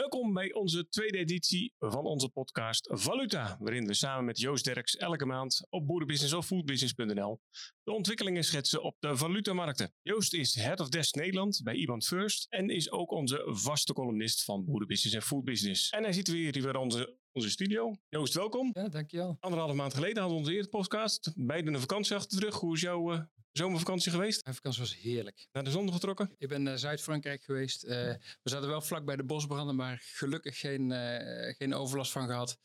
Welkom 0.00 0.32
bij 0.32 0.52
onze 0.52 0.88
tweede 0.88 1.18
editie 1.18 1.74
van 1.78 2.04
onze 2.04 2.28
podcast 2.28 2.88
Valuta, 2.92 3.56
waarin 3.58 3.86
we 3.86 3.94
samen 3.94 4.24
met 4.24 4.38
Joost 4.38 4.64
Derks 4.64 4.96
elke 4.96 5.26
maand 5.26 5.66
op 5.68 5.86
boerenbusiness 5.86 6.34
of 6.34 6.46
foodbusiness.nl 6.46 7.40
de 7.82 7.92
ontwikkelingen 7.92 8.44
schetsen 8.44 8.82
op 8.82 8.96
de 8.98 9.16
valutamarkten. 9.16 9.94
Joost 10.02 10.34
is 10.34 10.54
Head 10.54 10.80
of 10.80 10.88
Desk 10.88 11.14
Nederland 11.14 11.60
bij 11.64 11.74
Iban 11.74 12.02
First 12.02 12.46
en 12.48 12.70
is 12.70 12.90
ook 12.90 13.10
onze 13.10 13.42
vaste 13.46 13.92
columnist 13.92 14.44
van 14.44 14.64
boerenbusiness 14.64 15.14
en 15.16 15.22
foodbusiness. 15.22 15.90
En 15.90 16.02
hij 16.02 16.12
zit 16.12 16.28
weer 16.28 16.52
hier 16.52 16.72
bij 16.72 16.80
onze, 16.80 17.16
onze 17.32 17.50
studio. 17.50 17.96
Joost, 18.08 18.34
welkom. 18.34 18.70
Ja, 18.72 18.88
dankjewel. 18.88 19.36
Anderhalf 19.40 19.72
maand 19.72 19.94
geleden 19.94 20.16
hadden 20.16 20.32
we 20.32 20.42
onze 20.42 20.54
eerste 20.54 20.70
podcast. 20.70 21.32
Beide 21.34 21.70
een 21.70 21.80
vakantie 21.80 22.16
achter 22.16 22.40
de 22.40 22.44
rug. 22.44 22.54
Hoe 22.54 22.74
is 22.74 22.80
jouw 22.80 23.12
uh, 23.12 23.20
zomervakantie 23.52 24.12
geweest? 24.12 24.44
Mijn 24.44 24.56
vakantie 24.56 24.80
was 24.80 24.96
heerlijk. 24.96 25.48
Naar 25.52 25.64
de 25.64 25.70
zon 25.70 25.92
getrokken? 25.92 26.34
Ik 26.38 26.48
ben 26.48 26.62
naar 26.62 26.78
Zuid-Frankrijk 26.78 27.42
geweest. 27.42 27.84
Uh, 27.84 27.90
we 28.42 28.50
zaten 28.50 28.68
wel 28.68 28.80
vlak 28.80 29.04
bij 29.04 29.16
de 29.16 29.24
bosbranden, 29.24 29.76
maar 29.76 29.98
gelukkig 30.02 30.58
geen, 30.58 30.90
uh, 30.90 31.54
geen 31.56 31.74
overlast 31.74 32.12
van 32.12 32.26
gehad. 32.26 32.58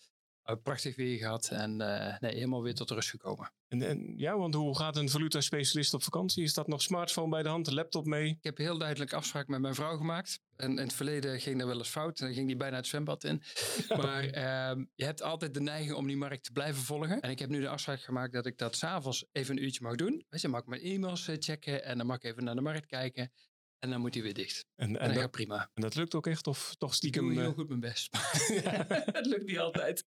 Prachtig 0.63 0.95
weer 0.95 1.17
gehad 1.17 1.49
en 1.49 1.77
nee, 2.19 2.33
helemaal 2.33 2.63
weer 2.63 2.75
tot 2.75 2.91
rust 2.91 3.09
gekomen. 3.09 3.51
En, 3.67 3.81
en, 3.81 4.13
ja, 4.17 4.37
want 4.37 4.53
hoe 4.53 4.77
gaat 4.77 4.97
een 4.97 5.09
valuta-specialist 5.09 5.93
op 5.93 6.03
vakantie? 6.03 6.43
Is 6.43 6.53
dat 6.53 6.67
nog 6.67 6.81
smartphone 6.81 7.29
bij 7.29 7.43
de 7.43 7.49
hand, 7.49 7.71
laptop 7.71 8.05
mee? 8.05 8.29
Ik 8.29 8.43
heb 8.43 8.57
heel 8.57 8.77
duidelijk 8.77 9.13
afspraak 9.13 9.47
met 9.47 9.61
mijn 9.61 9.75
vrouw 9.75 9.97
gemaakt. 9.97 10.39
En 10.55 10.71
in 10.71 10.77
het 10.77 10.93
verleden 10.93 11.39
ging 11.39 11.61
er 11.61 11.67
wel 11.67 11.77
eens 11.77 11.89
fout. 11.89 12.19
En 12.19 12.25
dan 12.25 12.35
ging 12.35 12.47
die 12.47 12.55
bijna 12.55 12.75
het 12.75 12.87
zwembad 12.87 13.23
in. 13.23 13.41
maar 14.01 14.25
uh, 14.25 14.83
je 14.95 15.05
hebt 15.05 15.21
altijd 15.21 15.53
de 15.53 15.61
neiging 15.61 15.95
om 15.95 16.07
die 16.07 16.17
markt 16.17 16.43
te 16.43 16.51
blijven 16.51 16.83
volgen. 16.83 17.21
En 17.21 17.29
ik 17.29 17.39
heb 17.39 17.49
nu 17.49 17.61
de 17.61 17.69
afspraak 17.69 18.01
gemaakt 18.01 18.33
dat 18.33 18.45
ik 18.45 18.57
dat 18.57 18.75
s'avonds 18.75 19.25
even 19.31 19.57
een 19.57 19.63
uurtje 19.63 19.83
mag 19.83 19.95
doen. 19.95 20.25
Weet 20.29 20.41
je, 20.41 20.47
mag 20.47 20.61
ik 20.61 20.67
mijn 20.67 20.81
e-mails 20.81 21.29
checken 21.39 21.83
en 21.83 21.97
dan 21.97 22.07
mag 22.07 22.15
ik 22.15 22.23
even 22.23 22.43
naar 22.43 22.55
de 22.55 22.61
markt 22.61 22.85
kijken. 22.85 23.31
En 23.79 23.89
dan 23.89 24.01
moet 24.01 24.13
hij 24.13 24.23
weer 24.23 24.33
dicht. 24.33 24.65
En, 24.75 24.87
en, 24.87 24.99
en 24.99 25.13
dat 25.13 25.21
gaat 25.21 25.31
prima. 25.31 25.69
En 25.73 25.81
dat 25.81 25.95
lukt 25.95 26.15
ook 26.15 26.27
echt? 26.27 26.47
Of 26.47 26.75
toch 26.77 26.93
stiekem? 26.93 27.29
Ik 27.29 27.35
doe 27.35 27.43
heel 27.43 27.53
goed 27.53 27.67
mijn 27.67 27.79
best. 27.79 28.17
het 29.19 29.25
lukt 29.25 29.45
niet 29.45 29.59
altijd. 29.59 30.05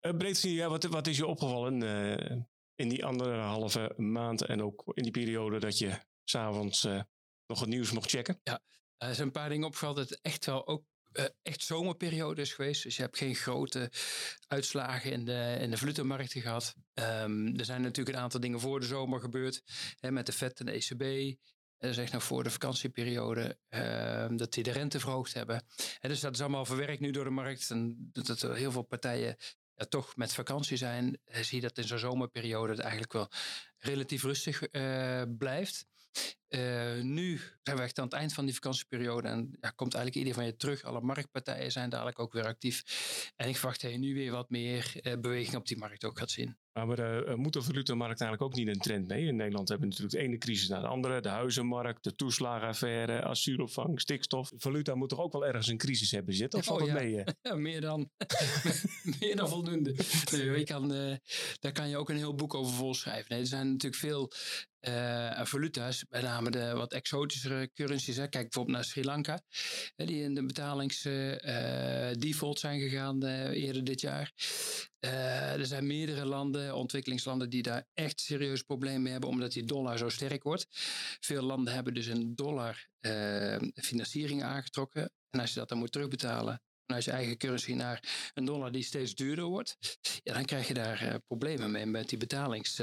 Uh, 0.00 0.32
ja, 0.32 0.68
wat, 0.68 0.84
wat 0.84 1.06
is 1.06 1.16
je 1.16 1.26
opgevallen 1.26 1.82
uh, 1.82 2.42
in 2.74 2.88
die 2.88 3.04
anderhalve 3.04 3.94
maand 3.96 4.44
en 4.44 4.62
ook 4.62 4.82
in 4.94 5.02
die 5.02 5.12
periode 5.12 5.58
dat 5.58 5.78
je 5.78 5.98
s'avonds 6.24 6.84
uh, 6.84 7.02
nog 7.46 7.60
het 7.60 7.68
nieuws 7.68 7.92
mocht 7.92 8.10
checken? 8.10 8.40
Ja, 8.42 8.62
er 8.96 9.14
zijn 9.14 9.26
een 9.26 9.32
paar 9.32 9.48
dingen 9.48 9.66
opgevallen 9.66 9.96
dat 9.96 10.08
het 10.08 10.20
echt 10.22 10.46
wel 10.46 10.66
ook 10.66 10.84
echt 11.42 11.62
zomerperiode 11.62 12.40
is 12.40 12.52
geweest. 12.52 12.82
Dus 12.82 12.96
je 12.96 13.02
hebt 13.02 13.16
geen 13.16 13.34
grote 13.34 13.92
uitslagen 14.46 15.12
in 15.12 15.24
de, 15.24 15.56
in 15.60 15.70
de 15.70 16.26
gehad. 16.40 16.74
Um, 16.94 17.58
er 17.58 17.64
zijn 17.64 17.82
natuurlijk 17.82 18.16
een 18.16 18.22
aantal 18.22 18.40
dingen 18.40 18.60
voor 18.60 18.80
de 18.80 18.86
zomer 18.86 19.20
gebeurd. 19.20 19.62
Hè, 20.00 20.10
met 20.10 20.26
de 20.26 20.32
FED 20.32 20.60
en 20.60 20.66
de 20.66 20.72
ECB. 20.72 21.36
Echt 21.78 22.12
nog 22.12 22.22
voor 22.22 22.42
de 22.42 22.50
vakantieperiode 22.50 23.58
uh, 23.70 24.26
dat 24.36 24.52
die 24.52 24.62
de 24.62 24.72
rente 24.72 25.00
verhoogd 25.00 25.34
hebben. 25.34 25.64
En 26.00 26.08
dus 26.08 26.20
dat 26.20 26.34
is 26.34 26.40
allemaal 26.40 26.64
verwerkt 26.64 27.00
nu 27.00 27.10
door 27.10 27.24
de 27.24 27.30
markt. 27.30 27.70
En 27.70 28.10
dat 28.12 28.42
er 28.42 28.54
heel 28.54 28.72
veel 28.72 28.82
partijen 28.82 29.36
ja, 29.74 29.84
toch 29.84 30.16
met 30.16 30.34
vakantie 30.34 30.76
zijn. 30.76 31.20
Zie 31.24 31.60
je 31.60 31.66
dat 31.66 31.78
in 31.78 31.84
zo'n 31.84 31.98
zomerperiode 31.98 32.72
het 32.72 32.80
eigenlijk 32.80 33.12
wel 33.12 33.30
relatief 33.78 34.22
rustig 34.22 34.72
uh, 34.72 35.22
blijft. 35.38 35.86
Uh, 36.48 37.02
nu 37.02 37.40
zijn 37.62 37.76
we 37.76 37.82
echt 37.82 37.98
aan 37.98 38.04
het 38.04 38.14
eind 38.14 38.32
van 38.32 38.44
die 38.44 38.54
vakantieperiode 38.54 39.28
en 39.28 39.56
ja, 39.60 39.70
komt 39.70 39.94
eigenlijk 39.94 40.26
iedereen 40.26 40.34
van 40.34 40.52
je 40.52 40.56
terug. 40.56 40.82
Alle 40.82 41.00
marktpartijen 41.00 41.72
zijn 41.72 41.90
dadelijk 41.90 42.18
ook 42.18 42.32
weer 42.32 42.46
actief. 42.46 42.84
En 43.36 43.48
ik 43.48 43.56
verwacht 43.56 43.80
dat 43.80 43.90
je 43.90 43.98
nu 43.98 44.14
weer 44.14 44.32
wat 44.32 44.50
meer 44.50 44.92
uh, 45.02 45.12
beweging 45.20 45.56
op 45.56 45.66
die 45.66 45.76
markt 45.76 46.04
ook 46.04 46.18
gaat 46.18 46.30
zien. 46.30 46.56
Maar 46.72 47.28
uh, 47.28 47.34
moet 47.34 47.52
de 47.52 47.62
valutamarkt 47.62 48.20
eigenlijk 48.20 48.50
ook 48.50 48.58
niet 48.58 48.68
een 48.68 48.80
trend 48.80 49.08
mee? 49.08 49.26
In 49.26 49.36
Nederland 49.36 49.68
hebben 49.68 49.88
we 49.88 49.94
natuurlijk 49.94 50.22
de 50.22 50.28
ene 50.28 50.38
crisis 50.38 50.68
naar 50.68 50.80
de 50.80 50.86
andere. 50.86 51.20
De 51.20 51.28
huizenmarkt, 51.28 52.04
de 52.04 52.14
toeslagenaffaire, 52.14 53.22
asielopvang, 53.22 54.00
stikstof. 54.00 54.52
Valuta 54.56 54.94
moet 54.94 55.08
toch 55.08 55.20
ook 55.20 55.32
wel 55.32 55.46
ergens 55.46 55.66
een 55.66 55.78
crisis 55.78 56.10
hebben 56.10 56.34
zitten? 56.34 56.58
Of 56.58 56.64
valt 56.64 56.80
oh, 56.80 56.86
dat 56.86 56.96
ja. 56.96 57.02
mee? 57.02 57.24
Ja, 57.42 57.54
meer 57.68 57.80
dan, 57.80 58.10
meer 59.20 59.36
dan 59.36 59.48
voldoende. 59.48 59.94
Nee, 60.30 60.64
kan, 60.64 60.88
daar 61.60 61.72
kan 61.72 61.88
je 61.88 61.96
ook 61.96 62.08
een 62.08 62.16
heel 62.16 62.34
boek 62.34 62.54
over 62.54 62.74
volschrijven. 62.74 63.26
Nee, 63.28 63.40
er 63.40 63.46
zijn 63.46 63.70
natuurlijk 63.70 64.02
veel 64.02 64.32
uh, 64.80 65.44
valuta's, 65.44 66.04
met 66.08 66.22
name 66.38 66.50
de 66.50 66.74
wat 66.74 66.92
exotischere 66.92 67.70
currencies. 67.74 68.16
Hè. 68.16 68.28
Kijk 68.28 68.42
bijvoorbeeld 68.42 68.76
naar 68.76 68.84
Sri 68.84 69.04
Lanka, 69.04 69.40
hè, 69.96 70.04
die 70.04 70.22
in 70.22 70.34
de 70.34 70.44
betalingsdefault 70.44 72.56
uh, 72.56 72.60
zijn 72.60 72.80
gegaan 72.80 73.24
eerder 73.24 73.84
dit 73.84 74.00
jaar. 74.00 74.32
er 75.00 75.66
zijn 75.66 75.86
meerdere 75.86 76.24
landen, 76.24 76.74
ontwikkelingslanden, 76.74 77.50
die 77.50 77.62
daar 77.62 77.86
echt 77.94 78.20
serieus 78.20 78.62
problemen 78.62 79.02
mee 79.02 79.12
hebben, 79.12 79.30
omdat 79.30 79.52
die 79.52 79.64
dollar 79.64 79.98
zo 79.98 80.08
sterk 80.08 80.42
wordt. 80.42 80.66
Veel 81.20 81.42
landen 81.42 81.74
hebben 81.74 81.94
dus 81.94 82.06
een 82.06 82.34
dollar 82.34 82.86
financiering 83.74 84.42
aangetrokken. 84.42 85.10
En 85.30 85.40
als 85.40 85.52
je 85.52 85.58
dat 85.58 85.68
dan 85.68 85.78
moet 85.78 85.92
terugbetalen, 85.92 86.62
vanuit 86.86 87.04
je 87.04 87.10
eigen 87.10 87.36
currency 87.36 87.72
naar 87.72 88.30
een 88.34 88.44
dollar 88.44 88.72
die 88.72 88.82
steeds 88.82 89.14
duurder 89.14 89.44
wordt, 89.44 89.98
ja, 90.22 90.34
dan 90.34 90.44
krijg 90.44 90.68
je 90.68 90.74
daar 90.74 91.20
problemen 91.26 91.70
mee 91.70 91.86
met 91.86 92.08
die 92.08 92.18
betalings 92.18 92.82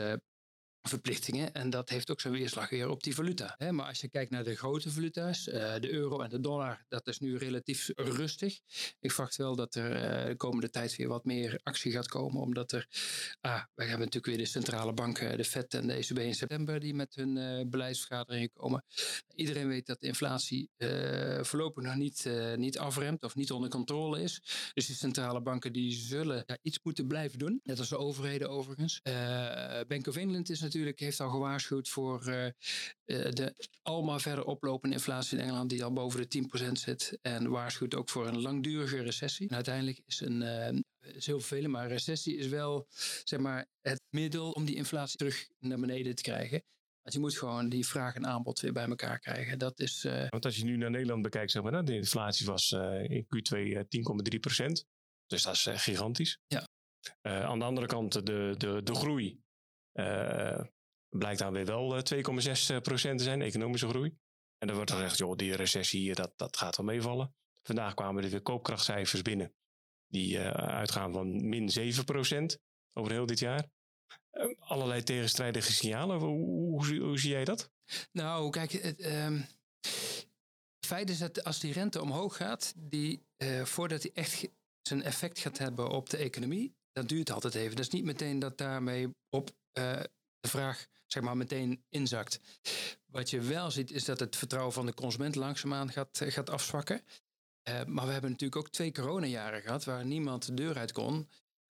verplichtingen. 0.90 1.53
En 1.53 1.69
dat 1.69 1.90
heeft 1.90 2.12
ook 2.12 2.22
zijn 2.22 2.34
weerslag 2.34 2.69
weer 2.69 2.90
op 2.90 3.03
die 3.03 3.16
valuta. 3.16 3.57
Maar 3.72 3.85
als 3.88 4.01
je 4.01 4.09
kijkt 4.09 4.31
naar 4.31 4.44
de 4.44 4.56
grote 4.56 4.91
valuta's, 4.91 5.47
uh, 5.47 5.53
de 5.79 5.91
euro 5.91 6.22
en 6.22 6.29
de 6.29 6.40
dollar, 6.40 6.85
dat 6.88 7.07
is 7.07 7.19
nu 7.19 7.38
relatief 7.38 7.90
rustig. 7.96 8.59
Ik 9.00 9.12
verwacht 9.12 9.35
wel 9.35 9.56
dat 9.56 9.75
er 9.75 9.95
uh, 9.95 10.28
de 10.28 10.35
komende 10.35 10.69
tijd 10.69 10.95
weer 10.95 11.07
wat 11.07 11.25
meer 11.25 11.59
actie 11.63 11.91
gaat 11.91 12.07
komen. 12.07 12.41
Omdat 12.41 12.72
er, 12.72 12.88
ah, 13.41 13.63
wij 13.74 13.88
hebben 13.88 14.06
natuurlijk 14.06 14.25
weer 14.25 14.38
de 14.38 14.51
centrale 14.51 14.94
banken, 14.94 15.38
de 15.38 15.44
FED 15.44 15.74
en 15.74 15.88
de 15.88 15.94
ECB 15.94 16.19
in 16.19 16.35
september, 16.35 16.79
die 16.79 16.94
met 16.94 17.16
hun 17.16 17.35
uh, 17.35 17.66
beleidsvergaderingen 17.68 18.50
komen. 18.53 18.84
Iedereen 19.35 19.68
weet 19.68 19.85
dat 19.85 20.01
de 20.01 20.07
inflatie 20.07 20.69
voorlopig 21.41 21.84
nog 21.84 21.95
niet, 21.95 22.29
niet 22.56 22.78
afremt 22.78 23.24
of 23.24 23.35
niet 23.35 23.51
onder 23.51 23.69
controle 23.69 24.22
is. 24.22 24.41
Dus 24.74 24.85
die 24.85 24.95
centrale 24.95 25.41
banken 25.41 25.74
die 25.74 25.91
zullen 25.91 26.44
ja, 26.45 26.57
iets 26.62 26.79
moeten 26.84 27.07
blijven 27.07 27.40
doen. 27.40 27.59
Net 27.63 27.79
als 27.79 27.90
de 27.90 27.97
overheden 27.97 28.50
overigens. 28.50 29.01
Bank 29.88 30.07
of 30.07 30.16
England 30.16 30.50
is 30.50 30.59
natuurlijk 30.59 30.75
natuurlijk 30.75 31.00
heeft 31.00 31.19
al 31.19 31.30
gewaarschuwd 31.30 31.90
voor 31.90 32.19
uh, 32.25 32.50
de 33.06 33.68
almaar 33.81 34.22
verder 34.22 34.46
oplopende 34.46 34.96
inflatie 34.96 35.38
in 35.38 35.44
Engeland, 35.44 35.69
die 35.69 35.84
al 35.84 35.94
boven 35.94 36.30
de 36.30 36.47
10% 36.68 36.72
zit. 36.72 37.18
En 37.22 37.50
waarschuwt 37.50 37.96
ook 37.96 38.09
voor 38.09 38.28
een 38.28 38.41
langdurige 38.41 39.02
recessie. 39.02 39.50
En 39.50 39.56
uiteindelijk 39.56 40.02
is 40.06 40.19
een. 40.22 40.41
Uh, 40.41 40.80
is 41.13 41.25
heel 41.25 41.40
vervelend, 41.40 41.72
maar 41.72 41.88
recessie 41.88 42.38
is 42.38 42.47
wel 42.47 42.88
zeg 43.24 43.40
maar, 43.40 43.66
het 43.81 44.02
middel 44.09 44.52
om 44.52 44.66
die 44.66 44.75
inflatie 44.75 45.18
terug 45.18 45.47
naar 45.59 45.80
beneden 45.80 46.16
te 46.16 46.22
krijgen. 46.22 46.63
Want 47.02 47.16
je 47.16 47.19
moet 47.19 47.38
gewoon 47.38 47.69
die 47.69 47.88
vraag 47.88 48.16
en 48.16 48.25
aanbod 48.25 48.59
weer 48.59 48.74
bij 48.74 48.88
elkaar 48.88 49.19
krijgen. 49.19 49.59
Dat 49.59 49.80
is, 49.80 50.06
uh... 50.06 50.30
Want 50.30 50.46
als 50.46 50.57
je 50.57 50.63
nu 50.63 50.78
naar 50.78 50.90
Nederland 50.90 51.22
bekijkt, 51.22 51.52
zeg 51.52 51.63
maar, 51.63 51.86
de 51.86 51.96
inflatie 51.96 52.46
was 52.46 52.72
uh, 52.72 53.09
in 53.09 53.25
Q2 53.25 53.57
uh, 53.57 53.80
10,3 54.34 54.40
procent. 54.40 54.86
Dus 55.28 55.44
dat 55.44 55.53
is 55.53 55.68
gigantisch. 55.69 56.40
Ja. 56.47 56.68
aan 57.22 57.59
de 57.59 57.66
andere 57.66 57.88
kant, 57.88 58.13
de, 58.13 58.56
de, 58.57 58.81
de 58.84 58.96
groei 58.96 59.44
blijkt 61.09 61.39
dan 61.39 61.53
weer 61.53 61.66
wel 61.66 61.95
2,6% 61.95 62.01
te 62.91 63.13
zijn, 63.16 63.41
economische 63.41 63.88
groei. 63.88 64.17
En 64.57 64.67
dan 64.67 64.75
wordt 64.75 64.91
er 64.91 64.97
gezegd, 64.97 65.17
joh, 65.17 65.35
die 65.35 65.56
recessie, 65.56 66.16
dat, 66.16 66.38
dat 66.38 66.57
gaat 66.57 66.78
wel 66.78 66.85
meevallen. 66.85 67.35
Vandaag 67.63 67.94
kwamen 67.94 68.23
er 68.23 68.29
weer 68.29 68.41
koopkrachtcijfers 68.41 69.22
binnen. 69.22 69.53
Die 70.07 70.39
uitgaan 70.39 71.13
van 71.13 71.50
min 71.50 71.69
7% 71.69 72.59
over 72.94 73.11
heel 73.11 73.25
dit 73.25 73.39
jaar. 73.39 73.69
Uh, 74.31 74.53
allerlei 74.59 75.03
tegenstrijdige 75.03 75.72
signalen. 75.72 76.19
Hoe, 76.19 77.00
hoe, 77.00 77.19
zie 77.19 77.31
jij 77.31 77.45
dat? 77.45 77.72
Nou, 78.12 78.50
kijk, 78.50 78.72
het, 78.72 79.06
um, 79.06 79.45
feit 80.85 81.09
is 81.09 81.17
dat 81.17 81.44
als 81.44 81.59
die 81.59 81.73
rente 81.73 82.01
omhoog 82.01 82.38
gaat, 82.38 82.73
die, 82.77 83.25
voordat 83.63 84.01
hij 84.01 84.12
echt 84.13 84.47
zijn 84.81 85.03
effect 85.03 85.39
gaat 85.39 85.57
hebben 85.57 85.89
op 85.89 86.09
de 86.09 86.17
economie, 86.17 86.75
dat 86.91 87.09
duurt 87.09 87.31
altijd 87.31 87.56
even. 87.56 87.75
Dat 87.75 87.85
is 87.85 87.91
niet 87.91 88.03
meteen 88.03 88.39
dat 88.39 88.57
daarmee 88.57 89.09
op 89.29 89.51
uh, 89.80 90.00
de 90.40 90.50
vraag 90.50 90.88
zeg 91.06 91.24
maar, 91.24 91.38
meteen 91.38 91.84
inzakt. 91.90 92.40
Wat 93.06 93.30
je 93.30 93.41
wel 93.41 93.72
ziet 93.72 93.91
is 93.91 94.06
dat 94.06 94.19
het 94.19 94.36
vertrouwen 94.36 94.74
van 94.74 94.86
de 94.86 94.94
consument 94.94 95.36
langzaamaan 95.36 95.91
gaat, 95.91 96.22
eh, 96.22 96.31
gaat 96.31 96.50
afzwakken. 96.50 97.01
Uh, 97.69 97.83
maar 97.83 98.06
we 98.06 98.12
hebben 98.12 98.31
natuurlijk 98.31 98.66
ook 98.66 98.72
twee 98.72 98.92
coronajaren 98.92 99.62
gehad 99.62 99.83
waar 99.83 100.06
niemand 100.06 100.45
de 100.45 100.54
deur 100.54 100.77
uit 100.77 100.92
kon. 100.92 101.30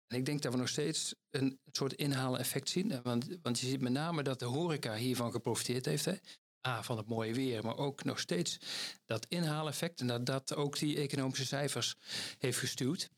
En 0.08 0.18
ik 0.18 0.26
denk 0.26 0.42
dat 0.42 0.52
we 0.52 0.58
nog 0.58 0.70
steeds 0.70 1.16
een 1.30 1.60
soort 1.72 1.94
inhalen 1.94 2.40
effect 2.40 2.70
zien. 2.70 3.02
Want, 3.04 3.28
want 3.42 3.60
je 3.60 3.68
ziet 3.68 3.82
met 3.82 3.92
name 3.92 4.24
dat 4.24 4.40
de 4.40 4.46
horeca 4.46 4.96
hiervan 4.96 5.32
geprofiteerd 5.32 5.86
heeft. 5.86 6.06
Hè? 6.06 6.16
A, 6.68 6.84
van 6.84 6.98
het 6.98 7.08
mooie 7.08 7.34
weer, 7.34 7.64
maar 7.64 7.78
ook 7.78 8.04
nog 8.04 8.20
steeds 8.20 8.58
dat 9.06 9.26
inhaaleffect. 9.30 10.00
En 10.00 10.08
dat 10.08 10.26
dat 10.26 10.56
ook 10.56 10.78
die 10.78 10.98
economische 10.98 11.46
cijfers 11.46 11.96
heeft 12.38 12.60
gestuurd. 12.60 13.10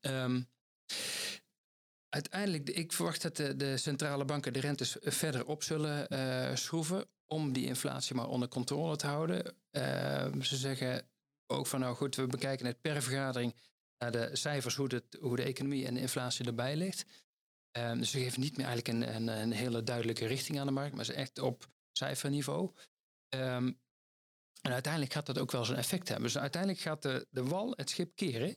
Um, 0.00 0.48
uiteindelijk, 2.14 2.70
ik 2.70 2.92
verwacht 2.92 3.22
dat 3.22 3.36
de, 3.36 3.56
de, 3.56 3.76
centrale 3.76 4.24
banken 4.24 4.52
de 4.52 4.60
rentes 4.60 4.96
verder 5.00 5.46
op 5.46 5.62
zullen 5.62 6.06
uh, 6.12 6.54
schroeven 6.54 7.06
om 7.26 7.52
die 7.52 7.66
inflatie 7.66 8.14
maar 8.14 8.28
onder 8.28 8.48
controle 8.48 8.96
te 8.96 9.06
houden. 9.06 9.56
Uh, 9.70 10.32
ze 10.40 10.56
zeggen 10.56 11.08
ook 11.46 11.66
van 11.66 11.80
nou 11.80 11.96
goed, 11.96 12.16
we 12.16 12.26
bekijken 12.26 12.66
het 12.66 12.80
per 12.80 13.02
vergadering 13.02 13.54
naar 13.98 14.12
de 14.12 14.30
cijfers 14.32 14.74
hoe 14.74 14.88
de, 14.88 15.02
hoe 15.20 15.36
de 15.36 15.42
economie 15.42 15.86
en 15.86 15.94
de 15.94 16.00
inflatie 16.00 16.46
erbij 16.46 16.76
ligt. 16.76 17.04
Dus 17.72 18.10
ze 18.10 18.18
geven 18.18 18.40
niet 18.40 18.56
meer 18.56 18.66
eigenlijk 18.66 18.98
een, 18.98 19.14
een, 19.14 19.28
een, 19.28 19.52
hele 19.52 19.82
duidelijke 19.82 20.26
richting 20.26 20.60
aan 20.60 20.66
de 20.66 20.72
markt, 20.72 20.94
maar 20.94 21.04
ze 21.04 21.12
echt 21.12 21.38
op 21.38 21.68
cijferniveau. 21.92 22.70
Um, 23.34 23.80
En 24.62 24.72
uiteindelijk 24.72 25.12
gaat 25.12 25.26
dat 25.26 25.38
ook 25.38 25.50
wel 25.50 25.64
zijn 25.64 25.78
effect 25.78 26.08
hebben. 26.08 26.26
Dus 26.26 26.38
uiteindelijk 26.38 26.82
gaat 26.82 27.02
de, 27.02 27.26
de 27.30 27.44
wal 27.44 27.72
het 27.76 27.90
schip 27.90 28.16
keren. 28.16 28.56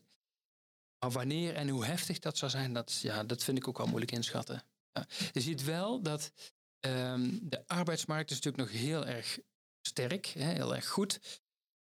Maar 1.05 1.13
wanneer 1.13 1.55
en 1.55 1.69
hoe 1.69 1.85
heftig 1.85 2.19
dat 2.19 2.37
zou 2.37 2.51
zijn, 2.51 2.73
dat, 2.73 2.99
ja, 3.01 3.23
dat 3.23 3.43
vind 3.43 3.57
ik 3.57 3.67
ook 3.67 3.77
wel 3.77 3.87
moeilijk 3.87 4.11
inschatten. 4.11 4.63
Ja. 4.91 5.07
Je 5.31 5.41
ziet 5.41 5.63
wel 5.63 6.01
dat 6.01 6.31
um, 6.79 7.39
de 7.43 7.67
arbeidsmarkt 7.67 8.31
is 8.31 8.39
natuurlijk 8.39 8.71
nog 8.71 8.81
heel 8.81 9.05
erg 9.05 9.39
sterk, 9.81 10.25
hè, 10.25 10.53
heel 10.53 10.75
erg 10.75 10.87
goed. 10.87 11.41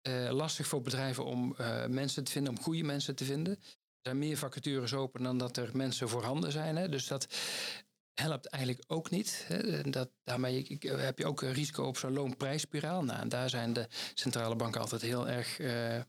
Uh, 0.09 0.31
lastig 0.31 0.67
voor 0.67 0.83
bedrijven 0.83 1.25
om 1.25 1.55
uh, 1.61 1.87
mensen 1.87 2.25
te 2.25 2.33
vinden, 2.33 2.57
om 2.57 2.63
goede 2.63 2.83
mensen 2.83 3.15
te 3.15 3.25
vinden. 3.25 3.53
Er 3.53 3.67
zijn 4.03 4.19
meer 4.19 4.37
vacatures 4.37 4.95
open 4.95 5.23
dan 5.23 5.39
dat 5.39 5.57
er 5.57 5.77
mensen 5.77 6.09
voorhanden 6.09 6.53
zijn. 6.53 6.77
Hè. 6.77 6.89
Dus 6.89 7.07
dat 7.07 7.27
helpt 8.15 8.47
eigenlijk 8.47 8.85
ook 8.87 9.11
niet. 9.11 9.45
Hè. 9.47 9.83
Dat, 9.91 10.11
daarmee 10.25 10.79
heb 10.81 11.19
je 11.19 11.27
ook 11.27 11.43
een 11.43 11.53
risico 11.53 11.85
op 11.85 11.97
zo'n 11.97 12.13
loonprijsspiraal. 12.13 13.05
Nou, 13.05 13.21
en 13.21 13.29
daar 13.29 13.51
zijn 13.51 13.73
de 13.73 13.89
centrale 14.15 14.57
banken 14.57 14.81
altijd 14.81 15.03
heel 15.03 15.29
erg 15.29 15.57
ja, 15.57 16.07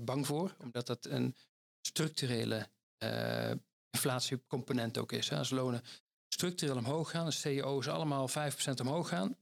bang 0.00 0.26
voor, 0.26 0.56
omdat 0.58 0.86
dat 0.86 1.06
een 1.06 1.36
structurele 1.80 2.68
inflatiecomponent 3.90 4.98
ook 4.98 5.12
is. 5.12 5.28
Hè. 5.28 5.36
Als 5.36 5.50
lonen 5.50 5.82
structureel 6.28 6.76
omhoog 6.76 7.10
gaan, 7.10 7.24
de 7.24 7.30
CEO's 7.30 7.86
allemaal 7.86 8.28
5% 8.28 8.32
omhoog 8.80 9.08
gaan, 9.08 9.36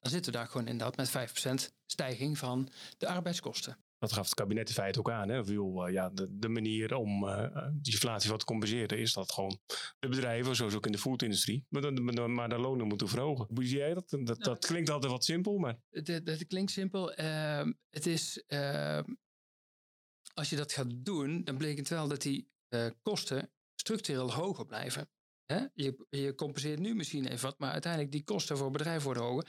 dan 0.00 0.10
zitten 0.10 0.32
we 0.32 0.38
daar 0.38 0.46
gewoon 0.46 0.66
inderdaad 0.66 0.96
met 0.96 1.30
5% 1.70 1.74
stijging 1.86 2.38
van 2.38 2.68
de 2.98 3.08
arbeidskosten. 3.08 3.78
Dat 3.98 4.12
gaf 4.12 4.24
het 4.24 4.34
kabinet 4.34 4.68
in 4.68 4.74
feite 4.74 4.98
ook 4.98 5.10
aan. 5.10 5.28
Hè? 5.28 5.44
Wil, 5.44 5.86
uh, 5.86 5.92
ja, 5.92 6.10
de, 6.10 6.38
de, 6.38 6.48
manier 6.48 6.94
om 6.94 7.24
uh, 7.24 7.66
die 7.72 7.92
inflatie 7.92 8.30
wat 8.30 8.38
te 8.38 8.44
compenseren 8.44 8.98
is 8.98 9.12
dat 9.12 9.32
gewoon 9.32 9.58
de 9.98 10.08
bedrijven, 10.08 10.56
zoals 10.56 10.74
ook 10.74 10.86
in 10.86 10.92
de 10.92 10.98
foodindustrie, 10.98 11.66
maar, 11.68 12.30
maar 12.30 12.48
de 12.48 12.58
lonen 12.58 12.86
moeten 12.86 13.08
verhogen. 13.08 13.46
Hoe 13.54 13.64
zie 13.64 13.78
jij 13.78 13.94
dat? 13.94 14.18
Dat, 14.20 14.42
dat 14.42 14.66
klinkt 14.66 14.90
altijd 14.90 15.12
wat 15.12 15.24
simpel, 15.24 15.58
maar... 15.58 15.78
Het, 15.90 16.06
het 16.06 16.46
klinkt 16.46 16.70
simpel. 16.70 17.20
Uh, 17.20 17.66
het 17.90 18.06
is, 18.06 18.42
ehm, 18.46 19.04
als 20.40 20.50
je 20.50 20.56
dat 20.56 20.72
gaat 20.72 21.04
doen, 21.04 21.44
dan 21.44 21.58
betekent 21.58 21.88
wel 21.88 22.08
dat 22.08 22.22
die 22.22 22.50
eh, 22.68 22.86
kosten 23.02 23.52
structureel 23.74 24.32
hoger 24.32 24.66
blijven. 24.66 25.10
Hè? 25.44 25.66
Je, 25.74 26.06
je 26.10 26.34
compenseert 26.34 26.78
nu 26.78 26.94
misschien 26.94 27.26
even 27.26 27.48
wat, 27.48 27.58
maar 27.58 27.72
uiteindelijk 27.72 28.12
die 28.12 28.24
kosten 28.24 28.56
voor 28.56 28.70
bedrijven 28.70 29.04
worden 29.04 29.22
hoger. 29.22 29.44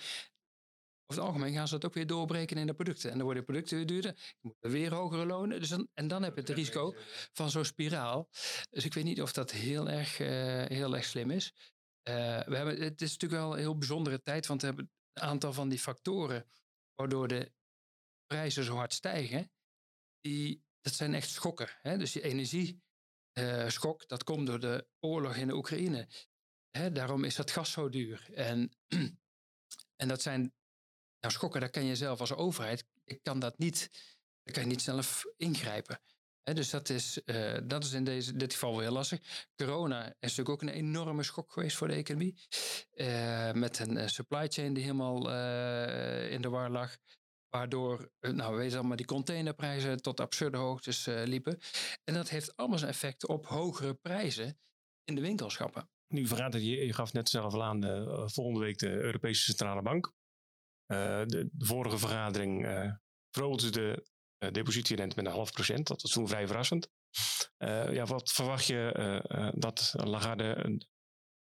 Over 1.06 1.22
het 1.22 1.32
algemeen 1.32 1.54
gaan 1.54 1.68
ze 1.68 1.74
dat 1.74 1.86
ook 1.86 1.94
weer 1.94 2.08
doorbreken 2.08 2.58
in 2.58 2.68
de 2.68 2.74
producten. 2.74 3.10
En 3.10 3.16
dan 3.16 3.26
worden 3.26 3.44
de 3.44 3.52
producten 3.52 3.78
weer 3.78 3.86
duurder. 3.86 4.12
Je 4.16 4.38
moet 4.42 4.72
weer 4.72 4.94
hogere 4.94 5.26
lonen. 5.26 5.60
Dus 5.60 5.70
dan, 5.70 5.88
en 5.94 6.08
dan 6.08 6.24
heb 6.24 6.36
je 6.36 6.42
het 6.42 6.50
risico 6.50 6.96
van 7.34 7.50
zo'n 7.50 7.66
spiraal. 7.66 8.30
Dus 8.70 8.86
ik 8.86 8.94
weet 8.94 9.04
niet 9.04 9.22
of 9.22 9.34
dat 9.34 9.52
heel 9.52 9.90
erg, 9.90 10.20
uh, 10.20 10.28
heel 10.66 10.96
erg 10.96 11.06
slim 11.06 11.32
is. 11.32 11.54
Uh, 12.10 12.16
we 12.44 12.56
hebben, 12.56 12.82
het 12.82 13.02
is 13.02 13.12
natuurlijk 13.12 13.42
wel 13.42 13.54
een 13.54 13.60
heel 13.60 13.78
bijzondere 13.78 14.22
tijd, 14.22 14.48
want 14.48 14.62
we 14.62 14.68
hebben 14.68 14.92
een 15.14 15.24
aantal 15.24 15.54
van 15.54 15.70
die 15.70 15.80
factoren 15.80 16.46
waardoor 16.96 17.28
de 17.28 17.52
prijzen 18.26 18.64
zo 18.64 18.76
hard 18.76 18.94
stijgen. 18.94 19.52
Die, 20.22 20.64
dat 20.81 20.94
zijn 20.94 21.13
echt 21.13 21.30
schokken. 21.30 21.69
Hè? 21.81 21.98
Dus 21.98 22.12
die 22.12 22.22
energie 22.22 22.81
uh, 23.33 23.69
schok, 23.69 24.07
dat 24.07 24.24
komt 24.24 24.48
door 24.48 24.60
de 24.60 24.88
oorlog 25.00 25.36
in 25.36 25.48
de 25.48 25.56
Oekraïne. 25.56 26.07
Hè, 26.69 26.92
daarom 26.92 27.24
is 27.24 27.36
dat 27.36 27.51
gas 27.51 27.72
zo 27.72 27.89
duur. 27.89 28.30
En, 28.33 28.72
en 30.01 30.07
dat 30.07 30.22
zijn 30.22 30.54
nou, 31.19 31.33
schokken, 31.33 31.60
daar 31.60 31.69
kan 31.69 31.86
je 31.86 31.95
zelf 31.95 32.19
als 32.19 32.33
overheid, 32.33 32.86
ik 33.04 33.24
kan 33.24 33.39
dat 33.39 33.57
niet, 33.57 33.89
daar 34.44 34.54
kan 34.54 34.63
je 34.63 34.69
niet 34.69 34.81
zelf 34.81 35.25
ingrijpen. 35.38 36.01
Dus 36.44 36.69
dat 36.69 36.89
is, 36.89 37.22
uh, 37.25 37.57
dat 37.63 37.84
is 37.84 37.92
in 37.92 38.04
deze, 38.04 38.38
dit 38.38 38.54
geval 38.54 38.72
wel 38.72 38.80
heel 38.80 38.92
lastig. 38.92 39.48
Corona 39.56 40.07
is 40.07 40.16
natuurlijk 40.19 40.50
ook 40.50 40.62
een 40.62 40.69
enorme 40.69 41.24
schok 41.24 41.51
geweest 41.51 41.77
voor 41.77 41.88
de 41.88 41.94
economie. 41.94 42.42
Uh, 42.94 43.51
met 43.51 43.80
een 43.80 44.10
supply 44.10 44.48
chain 44.48 44.74
die 44.74 44.84
helemaal 44.84 45.18
in 46.30 46.42
de 46.42 46.50
war 46.50 46.69
lag. 46.69 46.98
Waardoor, 47.51 48.12
eh, 48.19 48.31
nou, 48.31 48.51
we 48.51 48.57
weten 48.57 48.77
allemaal, 48.77 48.98
die 48.98 49.06
containerprijzen 49.06 50.01
tot 50.01 50.19
absurde 50.19 50.57
hoogtes 50.57 51.07
uh, 51.07 51.24
liepen. 51.24 51.59
En 52.03 52.13
dat 52.13 52.30
heeft 52.30 52.56
allemaal 52.56 52.77
zijn 52.77 52.92
effect 52.92 53.27
op 53.27 53.45
hogere 53.45 53.94
prijzen 53.94 54.59
in 55.03 55.15
de 55.15 55.21
winkelschappen. 55.21 55.89
Nu 56.07 56.27
verraadt 56.27 56.53
je, 56.53 56.86
je 56.86 56.94
gaf 56.94 57.13
net 57.13 57.30
zelf 57.30 57.53
al 57.53 57.63
aan, 57.63 57.80
de, 57.80 58.06
uh, 58.07 58.27
volgende 58.27 58.59
week 58.59 58.77
de 58.77 58.89
Europese 58.89 59.44
Centrale 59.44 59.81
Bank. 59.81 60.13
De, 60.86 61.50
vorige 61.57 61.98
vergadering 61.98 62.68
verhoogde 63.30 63.69
de 63.69 64.06
depositierente 64.51 65.15
met 65.15 65.25
een 65.25 65.31
half 65.31 65.51
procent. 65.51 65.88
Dat 65.88 66.01
was 66.01 66.12
toen 66.12 66.27
vrij 66.27 66.48
verrassend. 66.48 66.89
ja, 67.92 68.06
wat 68.06 68.31
verwacht 68.31 68.65
je 68.65 69.53
dat 69.56 69.94
Lagarde 69.98 70.80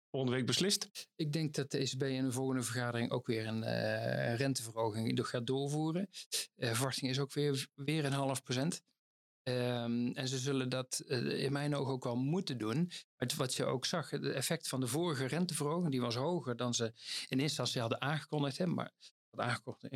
volgende 0.09 0.35
week 0.35 0.45
beslist? 0.45 1.09
Ik 1.15 1.33
denk 1.33 1.53
dat 1.53 1.71
de 1.71 1.77
ECB 1.77 2.03
in 2.03 2.25
de 2.25 2.31
volgende 2.31 2.63
vergadering 2.63 3.11
ook 3.11 3.27
weer 3.27 3.47
een 3.47 3.63
uh, 3.63 4.35
renteverhoging 4.35 5.27
gaat 5.27 5.47
doorvoeren. 5.47 6.09
De 6.55 6.65
uh, 6.65 6.73
verwachting 6.73 7.11
is 7.11 7.19
ook 7.19 7.33
weer, 7.33 7.67
weer 7.75 8.05
een 8.05 8.11
half 8.11 8.43
procent. 8.43 8.81
Um, 9.43 10.13
en 10.13 10.27
ze 10.27 10.37
zullen 10.37 10.69
dat 10.69 11.03
uh, 11.05 11.43
in 11.43 11.51
mijn 11.51 11.75
ogen 11.75 11.93
ook 11.93 12.03
wel 12.03 12.15
moeten 12.15 12.57
doen. 12.57 12.91
Maar 13.17 13.31
wat 13.37 13.55
je 13.55 13.65
ook 13.65 13.85
zag, 13.85 14.09
het 14.09 14.25
effect 14.25 14.67
van 14.67 14.79
de 14.79 14.87
vorige 14.87 15.25
renteverhoging, 15.25 15.91
die 15.91 16.01
was 16.01 16.15
hoger 16.15 16.55
dan 16.55 16.73
ze 16.73 16.83
in 16.83 16.93
eerste 17.39 17.41
instantie 17.41 17.81
hadden 17.81 18.01
aangekondigd. 18.01 18.57
Hè, 18.57 18.65
maar 18.65 18.91
had 19.29 19.39
aangekondigd 19.39 19.93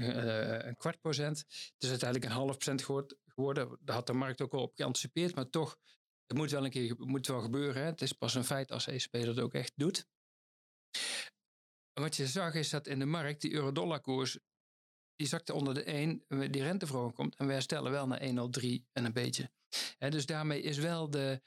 een 0.65 0.77
kwart 0.77 0.99
procent. 0.99 1.37
Het 1.37 1.73
is 1.77 1.89
uiteindelijk 1.89 2.31
een 2.31 2.37
half 2.37 2.57
procent 2.57 2.83
geworden. 3.25 3.77
Daar 3.81 3.95
had 3.95 4.07
de 4.07 4.13
markt 4.13 4.41
ook 4.41 4.53
al 4.53 4.61
op 4.61 4.75
geanticipeerd, 4.75 5.35
maar 5.35 5.49
toch 5.49 5.77
het 6.27 6.37
moet 6.37 6.51
wel 6.51 6.63
een 6.63 6.69
keer 6.69 6.95
moet 6.97 7.27
wel 7.27 7.41
gebeuren. 7.41 7.81
Hè? 7.81 7.87
Het 7.87 8.01
is 8.01 8.13
pas 8.13 8.35
een 8.35 8.43
feit 8.43 8.71
als 8.71 8.85
de 8.85 8.91
ECB 8.91 9.25
dat 9.25 9.39
ook 9.39 9.53
echt 9.53 9.73
doet. 9.75 10.07
Wat 11.93 12.15
je 12.15 12.27
zag 12.27 12.53
is 12.53 12.69
dat 12.69 12.87
in 12.87 12.99
de 12.99 13.05
markt 13.05 13.41
die 13.41 13.53
euro-dollar 13.53 14.01
koers 14.01 14.39
die 15.15 15.27
zakte 15.27 15.53
onder 15.53 15.73
de 15.73 15.83
1, 15.83 16.23
die 16.27 16.63
renteverhoging 16.63 17.13
komt. 17.13 17.35
En 17.35 17.47
we 17.47 17.53
herstellen 17.53 17.91
wel 17.91 18.07
naar 18.07 18.21
1,03 18.21 18.27
en 18.91 19.05
een 19.05 19.13
beetje. 19.13 19.51
dus 19.97 20.25
daarmee 20.25 20.61
is 20.61 20.77
wel 20.77 21.09
de, 21.09 21.41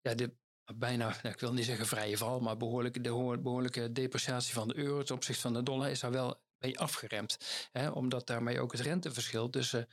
ja, 0.00 0.14
de 0.14 0.34
bijna, 0.74 1.08
nou, 1.22 1.34
ik 1.34 1.40
wil 1.40 1.52
niet 1.52 1.64
zeggen 1.64 1.86
vrije 1.86 2.16
val, 2.16 2.40
maar 2.40 2.56
behoorlijke, 2.56 3.00
de 3.00 3.38
behoorlijke 3.42 3.92
depreciatie 3.92 4.54
van 4.54 4.68
de 4.68 4.76
euro 4.76 5.02
ten 5.02 5.14
opzichte 5.14 5.40
van 5.40 5.52
de 5.52 5.62
dollar 5.62 5.90
is 5.90 6.00
daar 6.00 6.10
wel 6.10 6.42
mee 6.58 6.78
afgeremd. 6.78 7.36
omdat 7.92 8.26
daarmee 8.26 8.60
ook 8.60 8.72
het 8.72 8.80
renteverschil 8.80 9.50
tussen 9.50 9.88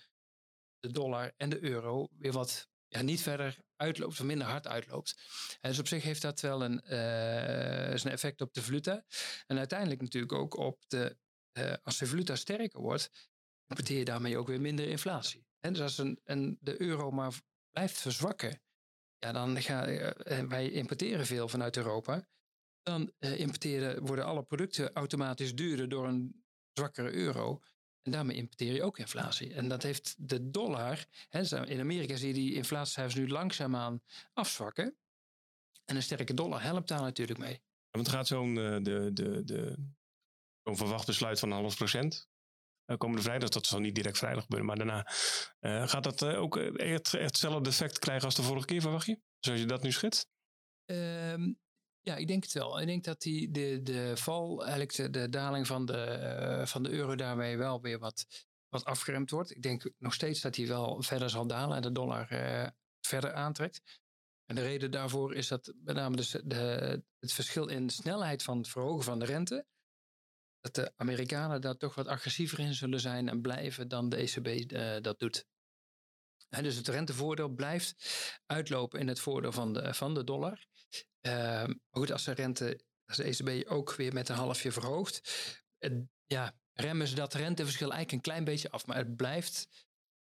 de 0.79 0.91
dollar 0.91 1.33
en 1.37 1.49
de 1.49 1.63
euro 1.63 2.07
weer 2.17 2.31
wat 2.31 2.69
ja, 2.87 3.01
niet 3.01 3.21
verder 3.21 3.57
uitloopt 3.75 4.19
of 4.19 4.25
minder 4.25 4.47
hard 4.47 4.67
uitloopt. 4.67 5.15
En 5.61 5.69
dus 5.69 5.79
op 5.79 5.87
zich 5.87 6.03
heeft 6.03 6.21
dat 6.21 6.39
wel 6.39 6.63
een, 6.63 6.81
uh, 6.85 7.89
een 7.89 8.11
effect 8.11 8.41
op 8.41 8.53
de 8.53 8.61
valuta. 8.61 9.05
En 9.45 9.57
uiteindelijk 9.57 10.01
natuurlijk 10.01 10.33
ook 10.33 10.57
op 10.57 10.83
de, 10.87 11.17
uh, 11.53 11.73
als 11.81 11.97
de 11.97 12.05
valuta 12.05 12.35
sterker 12.35 12.81
wordt, 12.81 13.29
importeer 13.67 13.97
je 13.97 14.05
daarmee 14.05 14.37
ook 14.37 14.47
weer 14.47 14.61
minder 14.61 14.87
inflatie. 14.87 15.45
En 15.59 15.73
dus 15.73 15.81
als 15.81 15.97
een, 15.97 16.19
een, 16.23 16.57
de 16.61 16.81
euro 16.81 17.11
maar 17.11 17.41
blijft 17.71 17.97
verzwakken, 17.97 18.61
ja, 19.17 19.31
dan 19.31 19.61
gaan 19.61 19.89
uh, 19.89 20.09
wij 20.47 20.71
importeren 20.71 21.25
veel 21.25 21.47
vanuit 21.47 21.77
Europa. 21.77 22.27
Dan 22.81 23.13
importeren, 23.19 24.05
worden 24.05 24.25
alle 24.25 24.43
producten 24.43 24.93
automatisch 24.93 25.55
duurder 25.55 25.89
door 25.89 26.07
een 26.07 26.45
zwakkere 26.73 27.11
euro. 27.11 27.61
En 28.07 28.13
daarmee 28.13 28.37
importeer 28.37 28.73
je 28.73 28.83
ook 28.83 28.97
inflatie. 28.99 29.53
En 29.53 29.67
dat 29.67 29.83
heeft 29.83 30.15
de 30.29 30.49
dollar. 30.49 31.05
Hè, 31.29 31.65
in 31.65 31.79
Amerika 31.79 32.15
zie 32.15 32.27
je 32.27 32.33
die 32.33 32.53
inflatiecijfers 32.53 33.15
nu 33.15 33.27
langzaamaan 33.27 34.01
afzwakken. 34.33 34.97
En 35.85 35.95
een 35.95 36.03
sterke 36.03 36.33
dollar 36.33 36.61
helpt 36.61 36.87
daar 36.87 37.01
natuurlijk 37.01 37.39
mee. 37.39 37.61
Want 37.91 38.09
gaat 38.09 38.27
zo'n 38.27 38.55
uh, 38.55 38.77
de, 38.81 39.09
de, 39.13 39.43
de, 39.43 39.75
zo'n 40.63 40.77
verwacht 40.77 41.05
besluit 41.05 41.39
van 41.39 41.51
een 41.51 41.57
half 41.57 41.75
procent. 41.75 42.29
Uh, 42.85 42.97
komende 42.97 43.23
vrijdag, 43.23 43.49
dat 43.49 43.65
zal 43.65 43.79
niet 43.79 43.95
direct 43.95 44.17
vrijdag 44.17 44.43
gebeuren, 44.43 44.67
maar 44.67 44.77
daarna 44.77 45.11
uh, 45.59 45.87
gaat 45.87 46.03
dat 46.03 46.23
ook 46.23 46.57
echt, 46.57 47.11
hetzelfde 47.11 47.69
effect 47.69 47.99
krijgen 47.99 48.25
als 48.25 48.35
de 48.35 48.43
vorige 48.43 48.65
keer, 48.65 48.81
verwacht 48.81 49.05
je? 49.05 49.19
Zoals 49.39 49.59
je 49.59 49.65
dat 49.65 49.83
nu 49.83 49.91
schetst? 49.91 50.29
Um, 50.85 51.59
ja, 52.07 52.15
ik 52.15 52.27
denk 52.27 52.43
het 52.43 52.53
wel. 52.53 52.79
Ik 52.79 52.87
denk 52.87 53.03
dat 53.03 53.21
die, 53.21 53.51
de, 53.51 53.79
de 53.83 54.17
val, 54.17 54.65
eigenlijk 54.65 55.13
de, 55.13 55.29
daling 55.29 55.67
van 55.67 55.85
de, 55.85 56.19
uh, 56.59 56.65
van 56.65 56.83
de 56.83 56.89
euro 56.89 57.15
daarmee 57.15 57.57
wel 57.57 57.81
weer 57.81 57.99
wat, 57.99 58.45
wat 58.69 58.85
afgeremd 58.85 59.29
wordt. 59.29 59.51
Ik 59.51 59.61
denk 59.61 59.91
nog 59.97 60.13
steeds 60.13 60.41
dat 60.41 60.55
hij 60.55 60.67
wel 60.67 61.03
verder 61.03 61.29
zal 61.29 61.47
dalen 61.47 61.75
en 61.75 61.81
de 61.81 61.91
dollar 61.91 62.33
uh, 62.33 62.67
verder 63.01 63.33
aantrekt. 63.33 63.81
En 64.45 64.55
de 64.55 64.61
reden 64.61 64.91
daarvoor 64.91 65.33
is 65.33 65.47
dat 65.47 65.73
met 65.83 65.95
name 65.95 66.15
de, 66.15 66.41
de, 66.45 67.03
het 67.19 67.33
verschil 67.33 67.67
in 67.67 67.89
snelheid 67.89 68.43
van 68.43 68.57
het 68.57 68.67
verhogen 68.67 69.03
van 69.03 69.19
de 69.19 69.25
rente. 69.25 69.65
Dat 70.61 70.75
de 70.75 70.93
Amerikanen 70.95 71.61
daar 71.61 71.77
toch 71.77 71.95
wat 71.95 72.07
agressiever 72.07 72.59
in 72.59 72.73
zullen 72.73 72.99
zijn 72.99 73.29
en 73.29 73.41
blijven 73.41 73.87
dan 73.87 74.09
de 74.09 74.15
ECB 74.15 74.71
uh, 74.71 74.97
dat 75.01 75.19
doet. 75.19 75.45
En 76.49 76.63
dus 76.63 76.75
het 76.75 76.87
rentevoordeel 76.87 77.49
blijft 77.49 77.95
uitlopen 78.45 78.99
in 78.99 79.07
het 79.07 79.19
voordeel 79.19 79.51
van 79.51 79.73
de, 79.73 79.93
van 79.93 80.13
de 80.13 80.23
dollar. 80.23 80.65
Uh, 81.21 81.31
maar 81.65 81.77
goed, 81.89 82.11
als 82.11 82.23
de 82.23 82.31
rente, 82.31 82.79
als 83.05 83.17
de 83.17 83.23
ECB 83.23 83.69
ook 83.69 83.95
weer 83.95 84.13
met 84.13 84.29
een 84.29 84.35
halfje 84.35 84.71
verhoogt, 84.71 85.21
ja, 86.25 86.55
remmen 86.73 87.07
ze 87.07 87.15
dat 87.15 87.33
renteverschil 87.33 87.91
eigenlijk 87.91 88.11
een 88.11 88.31
klein 88.31 88.43
beetje 88.43 88.69
af. 88.69 88.85
Maar 88.85 88.97
het 88.97 89.15
blijft, 89.15 89.67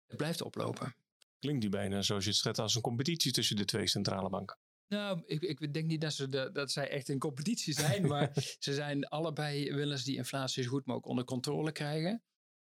het 0.06 0.16
blijft 0.16 0.42
oplopen. 0.42 0.94
Klinkt 1.38 1.62
nu 1.62 1.68
bijna 1.68 2.02
zoals 2.02 2.24
je 2.24 2.48
het 2.48 2.58
als 2.58 2.74
een 2.74 2.82
competitie 2.82 3.32
tussen 3.32 3.56
de 3.56 3.64
twee 3.64 3.86
centrale 3.86 4.28
banken. 4.28 4.58
Nou, 4.88 5.22
ik, 5.26 5.42
ik 5.42 5.74
denk 5.74 5.86
niet 5.86 6.00
dat, 6.00 6.12
ze 6.12 6.28
de, 6.28 6.50
dat 6.52 6.70
zij 6.70 6.88
echt 6.88 7.08
in 7.08 7.18
competitie 7.18 7.74
zijn, 7.74 8.06
maar 8.12 8.30
ze 8.58 8.74
zijn 8.74 9.06
allebei 9.06 9.74
willen 9.74 9.98
ze 9.98 10.04
die 10.04 10.16
inflatie 10.16 10.62
zo 10.62 10.68
goed 10.68 10.86
mogelijk 10.86 11.08
onder 11.08 11.24
controle 11.24 11.72
krijgen. 11.72 12.22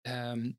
Ehm, 0.01 0.51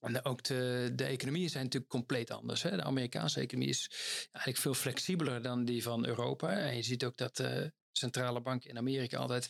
en 0.00 0.24
ook 0.24 0.42
de, 0.44 0.92
economieën 0.96 1.50
zijn 1.50 1.64
natuurlijk 1.64 1.92
compleet 1.92 2.30
anders. 2.30 2.62
Hè? 2.62 2.76
De 2.76 2.82
Amerikaanse 2.82 3.40
economie 3.40 3.68
is 3.68 3.90
eigenlijk 4.22 4.56
veel 4.56 4.74
flexibeler 4.74 5.42
dan 5.42 5.64
die 5.64 5.82
van 5.82 6.06
Europa. 6.06 6.50
En 6.50 6.76
je 6.76 6.82
ziet 6.82 7.04
ook 7.04 7.16
dat 7.16 7.36
de 7.36 7.72
centrale 7.92 8.40
bank 8.40 8.64
in 8.64 8.78
Amerika 8.78 9.18
altijd 9.18 9.48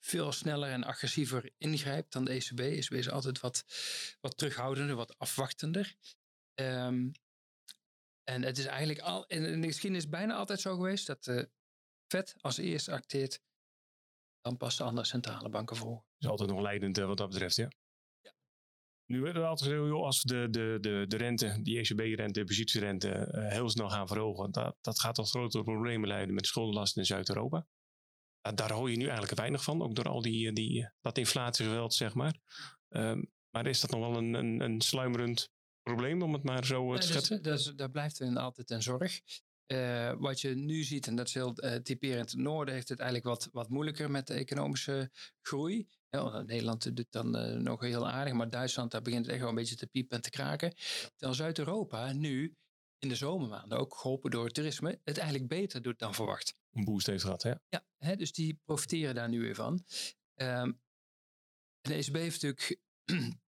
veel 0.00 0.32
sneller 0.32 0.70
en 0.70 0.84
agressiever 0.84 1.50
ingrijpt 1.58 2.12
dan 2.12 2.24
de 2.24 2.32
ECB. 2.32 2.60
ECB 2.60 2.92
is 2.92 3.10
altijd 3.10 3.40
wat, 3.40 3.64
wat 4.20 4.36
terughoudender, 4.36 4.96
wat 4.96 5.18
afwachtender. 5.18 5.94
Um, 6.54 7.12
en 8.24 8.42
het 8.42 8.58
is 8.58 8.66
eigenlijk 8.66 9.00
al, 9.00 9.26
in 9.26 9.60
de 9.60 9.66
geschiedenis 9.66 10.08
bijna 10.08 10.34
altijd 10.34 10.60
zo 10.60 10.74
geweest 10.74 11.06
dat 11.06 11.24
de 11.24 11.50
Fed 12.06 12.34
als 12.40 12.58
eerste 12.58 12.92
acteert, 12.92 13.40
dan 14.40 14.56
pas 14.56 14.76
de 14.76 14.84
andere 14.84 15.06
centrale 15.06 15.48
banken 15.48 15.76
volgen. 15.76 16.04
Is 16.18 16.26
altijd 16.26 16.50
nog 16.50 16.60
leidend 16.60 16.96
wat 16.96 17.16
dat 17.16 17.28
betreft, 17.28 17.56
ja. 17.56 17.68
Nu 19.06 19.20
werden 19.20 19.42
we 19.42 19.48
altijd 19.48 19.90
als 19.90 20.22
we 20.22 20.28
de, 20.28 20.48
de, 20.50 20.78
de, 20.80 21.04
de 21.08 21.16
rente, 21.16 21.58
die 21.62 21.78
ECB-rente, 21.78 22.40
de 22.40 22.44
positierente, 22.44 23.32
uh, 23.32 23.48
heel 23.48 23.70
snel 23.70 23.90
gaan 23.90 24.08
verhogen, 24.08 24.50
dat, 24.50 24.76
dat 24.80 25.00
gaat 25.00 25.14
tot 25.14 25.28
grotere 25.28 25.62
problemen 25.62 26.08
leiden 26.08 26.34
met 26.34 26.42
de 26.42 26.48
schuldenlast 26.48 26.96
in 26.96 27.06
Zuid-Europa. 27.06 27.66
daar 28.54 28.72
hoor 28.72 28.90
je 28.90 28.96
nu 28.96 29.04
eigenlijk 29.04 29.36
weinig 29.36 29.62
van, 29.62 29.82
ook 29.82 29.94
door 29.94 30.08
al 30.08 30.22
die, 30.22 30.52
die, 30.52 30.90
dat 31.00 31.18
inflatiegeweld, 31.18 31.94
zeg 31.94 32.14
maar. 32.14 32.38
Um, 32.88 33.30
maar 33.50 33.66
is 33.66 33.80
dat 33.80 33.90
nog 33.90 34.00
wel 34.00 34.16
een, 34.16 34.34
een, 34.34 34.60
een 34.60 34.80
sluimerend 34.80 35.50
probleem, 35.82 36.22
om 36.22 36.32
het 36.32 36.42
maar 36.42 36.64
zo 36.64 36.96
te 36.96 37.06
schetsen? 37.06 37.42
Dat, 37.42 37.64
dat, 37.64 37.78
dat 37.78 37.92
blijft 37.92 38.20
altijd 38.20 38.70
een 38.70 38.82
zorg. 38.82 39.20
Uh, 39.66 40.12
wat 40.18 40.40
je 40.40 40.54
nu 40.54 40.82
ziet, 40.82 41.06
en 41.06 41.16
dat 41.16 41.26
is 41.26 41.34
heel 41.34 41.64
uh, 41.64 41.74
typerend, 41.74 42.30
het 42.30 42.40
noorden 42.40 42.74
heeft 42.74 42.88
het 42.88 42.98
eigenlijk 42.98 43.28
wat, 43.28 43.48
wat 43.52 43.68
moeilijker 43.68 44.10
met 44.10 44.26
de 44.26 44.34
economische 44.34 45.10
groei. 45.40 45.88
Ja, 46.10 46.42
Nederland 46.42 46.82
doet 46.84 46.98
het 46.98 47.12
dan 47.12 47.36
uh, 47.36 47.60
nog 47.60 47.80
heel 47.80 48.08
aardig, 48.08 48.32
maar 48.32 48.50
Duitsland, 48.50 48.90
daar 48.90 49.02
begint 49.02 49.24
het 49.24 49.30
echt 49.30 49.40
wel 49.40 49.48
een 49.50 49.54
beetje 49.54 49.76
te 49.76 49.86
piepen 49.86 50.16
en 50.16 50.22
te 50.22 50.30
kraken. 50.30 50.74
Terwijl 51.16 51.34
Zuid-Europa 51.34 52.12
nu 52.12 52.56
in 52.98 53.08
de 53.08 53.14
zomermaanden, 53.14 53.78
ook 53.78 53.94
geholpen 53.94 54.30
door 54.30 54.44
het 54.44 54.54
toerisme, 54.54 55.00
het 55.04 55.18
eigenlijk 55.18 55.48
beter 55.48 55.82
doet 55.82 55.98
dan 55.98 56.14
verwacht. 56.14 56.54
Een 56.72 56.84
boost 56.84 57.06
heeft 57.06 57.22
gehad, 57.22 57.42
hè? 57.42 57.54
Ja, 57.68 57.84
hè, 57.96 58.16
dus 58.16 58.32
die 58.32 58.60
profiteren 58.64 59.14
daar 59.14 59.28
nu 59.28 59.40
weer 59.40 59.54
van. 59.54 59.84
Um, 60.34 60.80
de 61.80 61.94
ECB 61.94 62.14
heeft 62.14 62.42
natuurlijk 62.42 62.80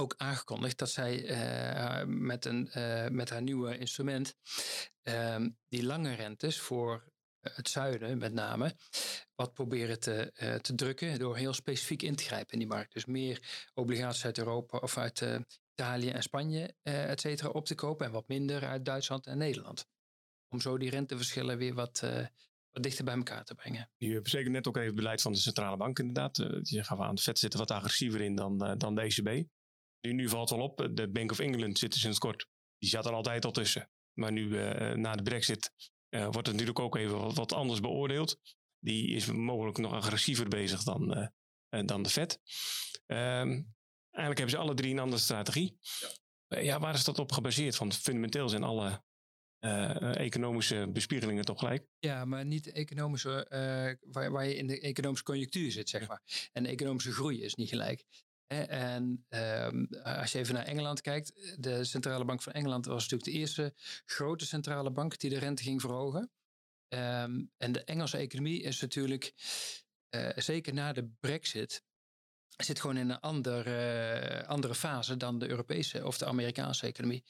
ook 0.00 0.14
aangekondigd 0.16 0.78
dat 0.78 0.90
zij 0.90 1.22
uh, 1.30 2.06
met, 2.06 2.44
een, 2.44 2.70
uh, 2.76 3.08
met 3.08 3.30
haar 3.30 3.42
nieuwe 3.42 3.78
instrument 3.78 4.34
uh, 5.02 5.46
die 5.68 5.84
lange 5.84 6.14
rentes 6.14 6.60
voor 6.60 7.12
het 7.54 7.68
zuiden 7.68 8.18
met 8.18 8.32
name 8.32 8.74
wat 9.34 9.52
proberen 9.54 10.00
te, 10.00 10.32
uh, 10.42 10.54
te 10.54 10.74
drukken 10.74 11.18
door 11.18 11.36
heel 11.36 11.52
specifiek 11.52 12.02
in 12.02 12.16
te 12.16 12.24
grijpen 12.24 12.52
in 12.52 12.58
die 12.58 12.68
markt. 12.68 12.92
Dus 12.92 13.04
meer 13.04 13.68
obligaties 13.74 14.24
uit 14.24 14.38
Europa 14.38 14.78
of 14.78 14.98
uit 14.98 15.40
Italië 15.72 16.10
en 16.10 16.22
Spanje, 16.22 16.74
et 16.82 17.20
cetera, 17.20 17.48
op 17.48 17.66
te 17.66 17.74
kopen 17.74 18.06
en 18.06 18.12
wat 18.12 18.28
minder 18.28 18.64
uit 18.64 18.84
Duitsland 18.84 19.26
en 19.26 19.38
Nederland. 19.38 19.86
Om 20.48 20.60
zo 20.60 20.78
die 20.78 20.90
renteverschillen 20.90 21.58
weer 21.58 21.74
wat, 21.74 22.00
wat 22.70 22.82
dichter 22.82 23.04
bij 23.04 23.16
elkaar 23.16 23.44
te 23.44 23.54
brengen. 23.54 23.90
Je 23.96 24.20
zeker 24.22 24.50
net 24.50 24.68
ook 24.68 24.76
even 24.76 24.86
het 24.86 24.96
beleid 24.96 25.22
van 25.22 25.32
de 25.32 25.38
centrale 25.38 25.76
bank 25.76 25.98
inderdaad. 25.98 26.36
je 26.62 26.84
gaat 26.84 26.98
aan 26.98 27.14
de 27.14 27.22
vet 27.22 27.38
zitten 27.38 27.58
wat 27.58 27.70
agressiever 27.70 28.20
in 28.20 28.34
dan, 28.34 28.78
dan 28.78 28.94
de 28.94 29.00
ECB. 29.00 29.48
Nu, 30.00 30.12
nu 30.12 30.28
valt 30.28 30.50
wel 30.50 30.60
op, 30.60 30.88
de 30.92 31.08
Bank 31.08 31.30
of 31.30 31.38
England 31.38 31.78
zit 31.78 31.94
er 31.94 32.00
sinds 32.00 32.18
kort. 32.18 32.46
Die 32.78 32.88
zat 32.88 33.06
er 33.06 33.12
altijd 33.12 33.44
al 33.44 33.50
tussen. 33.50 33.90
Maar 34.18 34.32
nu 34.32 34.48
uh, 34.48 34.92
na 34.92 35.14
de 35.14 35.22
brexit 35.22 35.70
uh, 35.76 35.86
wordt 36.10 36.36
het 36.36 36.46
natuurlijk 36.46 36.78
ook 36.78 36.96
even 36.96 37.18
wat, 37.18 37.34
wat, 37.34 37.52
anders 37.52 37.80
beoordeeld. 37.80 38.38
Die 38.78 39.08
is 39.08 39.26
mogelijk 39.26 39.78
nog 39.78 39.92
agressiever 39.92 40.48
bezig 40.48 40.82
dan, 40.82 41.18
uh, 41.70 41.86
dan 41.86 42.02
de 42.02 42.08
Fed. 42.08 42.40
Um, 43.06 43.74
eigenlijk 44.10 44.38
hebben 44.38 44.50
ze 44.50 44.56
alle 44.56 44.74
drie 44.74 44.92
een 44.92 44.98
andere 44.98 45.22
strategie. 45.22 45.78
Ja. 46.48 46.58
ja, 46.58 46.80
waar 46.80 46.94
is 46.94 47.04
dat 47.04 47.18
op 47.18 47.32
gebaseerd? 47.32 47.78
Want 47.78 47.96
fundamenteel 47.96 48.48
zijn 48.48 48.62
alle 48.62 49.02
economische 50.14 50.88
bespiegelingen 50.92 51.44
toch 51.44 51.58
gelijk? 51.58 51.86
Ja, 51.98 52.24
maar 52.24 52.44
niet 52.44 52.64
de 52.64 52.72
economische, 52.72 53.46
waar, 54.00 54.30
waar, 54.30 54.46
je 54.46 54.56
in 54.56 54.66
de 54.66 54.80
economische 54.80 55.24
conjunctuur 55.24 55.70
zit, 55.72 55.88
zeg 55.88 56.08
maar. 56.08 56.48
En 56.52 56.62
de 56.62 56.68
economische 56.68 57.12
groei 57.12 57.42
is 57.42 57.54
niet 57.54 57.68
gelijk. 57.68 58.04
En 58.48 59.26
um, 59.28 59.88
als 60.02 60.32
je 60.32 60.38
even 60.38 60.54
naar 60.54 60.64
Engeland 60.64 61.00
kijkt, 61.00 61.56
de 61.62 61.84
Centrale 61.84 62.24
Bank 62.24 62.42
van 62.42 62.52
Engeland 62.52 62.86
was 62.86 63.02
natuurlijk 63.02 63.30
de 63.30 63.38
eerste 63.38 63.72
grote 64.04 64.46
centrale 64.46 64.90
bank 64.90 65.18
die 65.18 65.30
de 65.30 65.38
rente 65.38 65.62
ging 65.62 65.80
verhogen. 65.80 66.30
Um, 66.88 67.52
en 67.56 67.72
de 67.72 67.84
Engelse 67.84 68.16
economie 68.16 68.62
is 68.62 68.80
natuurlijk, 68.80 69.32
uh, 70.10 70.30
zeker 70.36 70.74
na 70.74 70.92
de 70.92 71.08
Brexit, 71.20 71.82
zit 72.56 72.80
gewoon 72.80 72.96
in 72.96 73.10
een 73.10 73.20
andere, 73.20 74.46
andere 74.46 74.74
fase 74.74 75.16
dan 75.16 75.38
de 75.38 75.48
Europese 75.48 76.06
of 76.06 76.18
de 76.18 76.26
Amerikaanse 76.26 76.86
economie. 76.86 77.24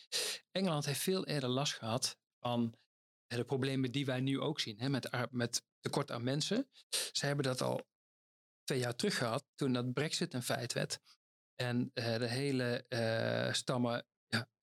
Engeland 0.51 0.85
heeft 0.85 1.01
veel 1.01 1.27
eerder 1.27 1.49
last 1.49 1.75
gehad 1.75 2.19
van 2.41 2.75
de 3.27 3.45
problemen 3.45 3.93
die 3.93 4.07
wij 4.07 4.21
nu 4.21 4.41
ook 4.41 4.61
zien, 4.61 4.79
hè, 4.79 4.89
met, 4.89 5.11
met 5.31 5.63
tekort 5.81 6.11
aan 6.11 6.23
mensen. 6.23 6.69
Ze 7.13 7.27
hebben 7.27 7.45
dat 7.45 7.61
al 7.61 7.87
twee 8.69 8.81
jaar 8.81 8.97
terug 8.97 9.17
gehad, 9.17 9.45
toen 9.55 9.73
dat 9.73 9.93
Brexit 9.93 10.35
een 10.35 10.43
feit 10.43 10.73
werd. 10.73 10.99
En 11.55 11.91
uh, 11.95 12.17
de 12.17 12.29
hele 12.29 12.85
uh, 12.89 13.53
stammen 13.53 14.07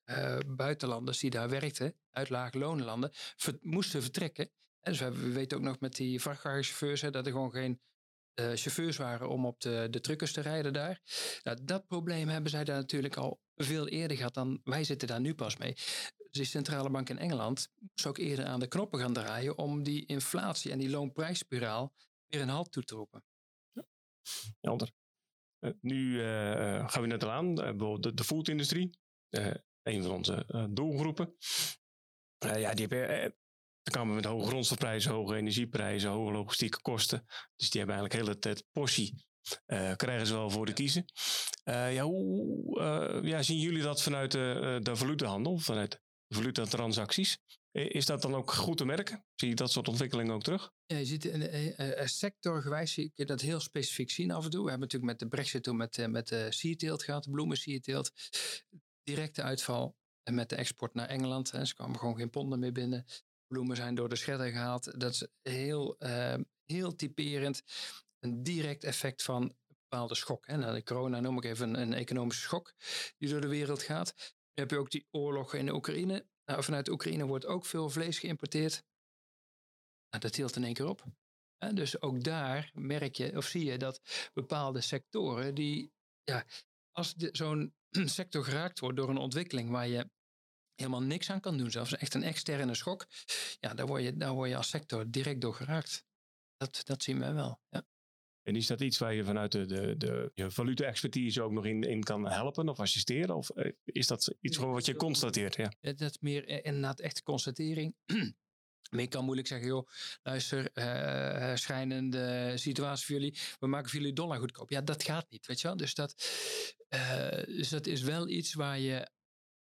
uh, 0.06 0.38
buitenlanders 0.48 1.20
die 1.20 1.30
daar 1.30 1.50
werkten, 1.50 1.96
uit 2.12 2.30
lage 2.30 2.58
lonenlanden, 2.58 3.10
ver 3.14 3.58
moesten 3.62 4.02
vertrekken. 4.02 4.50
En 4.82 4.92
dus 4.92 5.00
we, 5.00 5.32
weten 5.32 5.58
ook 5.58 5.64
nog 5.64 5.80
met 5.80 5.96
die 5.96 6.22
vrachtwagenchauffeurs 6.22 7.02
dat 7.02 7.26
er 7.26 7.32
gewoon 7.32 7.52
geen 7.52 7.82
chauffeurs 8.36 8.98
waren 8.98 9.30
om 9.30 9.46
op 9.46 9.60
de, 9.60 9.88
de 9.90 10.00
truckers 10.00 10.32
te 10.32 10.42
rijden 10.42 10.74
daar. 10.74 11.02
Nou, 11.44 11.58
dat 11.64 11.88
probleem 11.88 12.28
hebben 12.28 12.52
zij 12.52 12.64
daar 12.64 12.76
natuurlijk 12.76 13.16
al 13.16 13.40
veel 13.56 13.88
eerder 13.88 14.18
gehad 14.18 14.34
dan 14.34 14.62
wij 14.64 14.84
zitten 14.84 15.08
daar 15.08 15.22
nu 15.22 15.36
pas 15.36 15.58
mee. 15.58 15.76
Dus 16.32 16.50
centrale 16.50 16.90
bank 16.90 17.10
in 17.10 17.18
Engeland 17.18 17.68
moest 17.80 18.06
ook 18.06 18.18
eerder 18.18 18.46
aan 18.46 18.60
de 18.60 18.68
knoppen 18.68 19.00
gaan 19.00 19.14
draaien 19.14 19.58
om 19.58 19.84
die 19.84 20.06
inflatie 20.06 20.72
en 20.72 20.80
die 20.80 20.90
loonprijsspiraal 20.90 21.94
weer 22.28 22.42
een 22.42 22.50
halt 22.50 22.72
toe 22.72 22.84
te 22.84 22.96
roepen. 22.96 23.24
Helder. 24.62 24.92
Uh, 25.60 25.72
nu 25.82 26.22
uh, 26.22 26.90
gaan 26.90 27.02
we 27.02 27.08
net 27.08 27.24
al 27.24 27.32
aan, 27.32 27.56
bijvoorbeeld 27.56 28.04
de, 28.04 28.14
de 28.14 28.24
foodindustrie. 28.24 28.98
een 29.84 30.04
van 30.04 30.12
onze 30.12 30.68
doelgroepen. 30.70 31.36
ja, 32.38 32.74
die 32.74 32.88
hebben 32.88 33.36
te 33.82 33.92
komen 33.92 34.16
met 34.16 34.26
hoge 34.26 34.48
grondstofprijzen, 34.48 35.12
hoge 35.12 35.36
energieprijzen, 35.36 36.10
hoge 36.10 36.32
logistieke 36.32 36.82
kosten. 36.82 37.26
Dus 37.56 37.70
die 37.70 37.82
hebben 37.82 37.98
eigenlijk 37.98 38.14
hele 38.14 38.40
tijd 38.40 38.66
portie. 38.72 39.26
krijgen 39.96 40.28
ze 40.28 40.34
wel 40.34 40.50
voor 40.50 40.66
de 40.66 40.74
kiezen. 40.74 41.06
ja, 41.64 42.04
hoe 42.04 43.22
ja, 43.24 43.42
zien 43.42 43.60
jullie 43.60 43.82
dat 43.82 44.02
vanuit 44.02 44.32
de, 44.32 44.80
de 44.82 44.96
valutahandel, 44.96 45.58
vanuit 45.58 46.02
valutatransacties? 46.28 47.40
Is 47.76 48.06
dat 48.06 48.22
dan 48.22 48.36
ook 48.36 48.52
goed 48.52 48.78
te 48.78 48.86
merken? 48.86 49.26
Zie 49.36 49.50
je 49.50 49.56
dat 49.56 49.72
soort 49.72 49.88
ontwikkelingen 49.88 50.34
ook 50.34 50.44
terug? 50.44 50.74
Ja, 50.86 50.98
je 50.98 51.06
ziet 51.06 51.26
uh, 51.26 52.06
sectorgewijs 52.06 52.94
zie 52.94 53.12
ik 53.16 53.28
dat 53.28 53.42
heel 53.42 53.60
specifiek 53.60 54.10
zien 54.10 54.32
af 54.32 54.44
en 54.44 54.50
toe. 54.50 54.64
We 54.64 54.70
hebben 54.70 54.88
natuurlijk 54.88 55.12
met 55.12 55.20
de 55.20 55.36
brexit 55.36 55.64
toen 55.64 55.78
met, 55.78 56.08
met 56.10 56.28
de 56.28 56.48
seateelt 56.50 57.04
gehad, 57.04 57.32
bloemen 57.32 57.58
seateelt. 57.58 58.12
Directe 59.04 59.42
uitval 59.42 59.98
met 60.32 60.50
de 60.50 60.56
export 60.56 60.94
naar 60.94 61.08
Engeland. 61.08 61.48
Ze 61.48 61.74
kwamen 61.74 62.00
gewoon 62.00 62.16
geen 62.16 62.30
ponden 62.30 62.60
meer 62.60 62.72
binnen. 62.72 63.06
Bloemen 63.48 63.76
zijn 63.76 63.96
door 63.96 64.10
de 64.10 64.16
scherder 64.16 64.50
gehaald. 64.50 65.00
Dat 65.00 65.12
is 65.12 65.28
heel, 65.42 65.98
heel 66.66 66.96
typerend. 66.96 67.64
Een 68.20 68.44
direct 68.44 68.84
effect 68.84 69.24
van 69.24 69.42
een 69.44 69.78
bepaalde 69.90 70.16
schok. 70.16 70.48
Nou, 70.48 70.76
de 70.76 70.84
corona 70.84 71.20
noem 71.20 71.38
ik 71.38 71.44
even 71.44 71.70
een, 71.70 71.82
een 71.82 71.94
economische 71.94 72.42
schok 72.42 72.74
die 73.18 73.30
door 73.30 73.42
de 73.42 73.48
wereld 73.48 73.82
gaat. 73.82 74.14
Dan 74.18 74.66
heb 74.66 74.72
je 74.72 74.78
ook 74.78 74.92
die 74.92 75.08
oorlog 75.12 75.54
in 75.54 75.66
de 75.66 75.74
Oekraïne 75.74 76.26
nou, 76.46 76.64
vanuit 76.64 76.90
Oekraïne 76.90 77.26
wordt 77.26 77.46
ook 77.46 77.66
veel 77.66 77.90
vlees 77.90 78.20
geïmporteerd. 78.20 78.84
Nou, 80.10 80.24
dat 80.24 80.34
tilt 80.34 80.56
in 80.56 80.64
één 80.64 80.74
keer 80.74 80.88
op. 80.88 81.04
dus 81.74 82.02
ook 82.02 82.24
daar 82.24 82.72
merk 82.74 83.16
je 83.16 83.38
of 83.38 83.46
zie 83.46 83.66
je 83.66 83.78
dat 83.78 84.02
bepaalde 84.34 84.82
sectoren 84.82 85.56
die, 85.56 85.92
ja, 86.24 86.46
als 86.92 87.14
zo'n 87.18 87.76
sector 88.20 88.44
geraakt 88.44 88.80
wordt 88.80 88.98
door 88.98 89.10
een 89.10 89.18
ontwikkeling 89.18 89.70
waar 89.70 89.88
je 89.88 90.10
helemaal 90.76 91.02
niks 91.02 91.30
aan 91.30 91.40
kan 91.40 91.58
doen, 91.58 91.72
zelfs 91.72 91.96
echt 91.96 92.14
een 92.14 92.24
externe 92.24 92.76
schok, 92.76 93.08
ja, 93.60 93.74
daar 93.74 93.88
word 93.88 94.04
je, 94.04 94.18
daar 94.18 94.34
word 94.34 94.50
je 94.50 94.56
als 94.56 94.70
sector 94.70 95.10
direct 95.10 95.42
door 95.42 95.54
geraakt. 95.54 96.06
Dat, 96.58 96.82
dat 96.84 97.04
zien 97.04 97.20
we 97.20 97.32
wel. 97.32 97.60
Ja. 97.70 97.86
En 98.46 98.56
is 98.56 98.68
dat 98.68 98.82
iets 98.82 98.98
waar 98.98 99.14
je 99.14 99.24
vanuit 99.24 99.52
de, 99.52 99.66
de, 99.66 99.98
de 99.98 100.32
je 100.34 100.52
valuta-expertise 100.52 101.42
ook 101.42 101.52
nog 101.52 101.66
in, 101.66 101.84
in 101.84 102.04
kan 102.04 102.28
helpen 102.28 102.70
of 102.70 102.80
assisteren? 102.80 103.36
Of 103.36 103.50
eh, 103.50 103.72
is 103.84 104.08
dat 104.08 104.36
iets 104.42 104.58
gewoon 104.58 104.74
wat 104.74 104.86
je 104.86 104.96
constateert? 104.96 105.56
Ja. 105.56 105.72
Dat 105.82 106.02
is 106.02 106.18
meer 106.20 106.48
eh, 106.48 106.60
inderdaad 106.64 107.00
echt 107.00 107.24
constatering. 107.24 107.96
Maar 108.90 109.04
ik 109.04 109.10
kan 109.10 109.24
moeilijk 109.24 109.48
zeggen, 109.48 109.68
joh, 109.68 109.90
luister, 110.24 110.70
uh, 110.74 111.56
schijnende 111.56 112.52
situatie 112.56 113.06
voor 113.06 113.16
jullie. 113.16 113.38
We 113.60 113.68
maken 113.68 113.90
voor 113.90 114.00
jullie 114.00 114.14
dollar 114.14 114.40
goedkoop. 114.40 114.70
Ja, 114.70 114.82
dat 114.82 115.04
gaat 115.04 115.30
niet, 115.30 115.46
weet 115.46 115.62
je 115.62 115.68
wel. 115.68 115.78
Dus 115.78 115.94
dat, 115.94 116.16
dus 117.46 117.70
dat 117.70 117.88
is 117.88 118.02
wel 118.02 118.30
iets 118.30 118.54
waar 118.54 118.80
je 118.80 119.10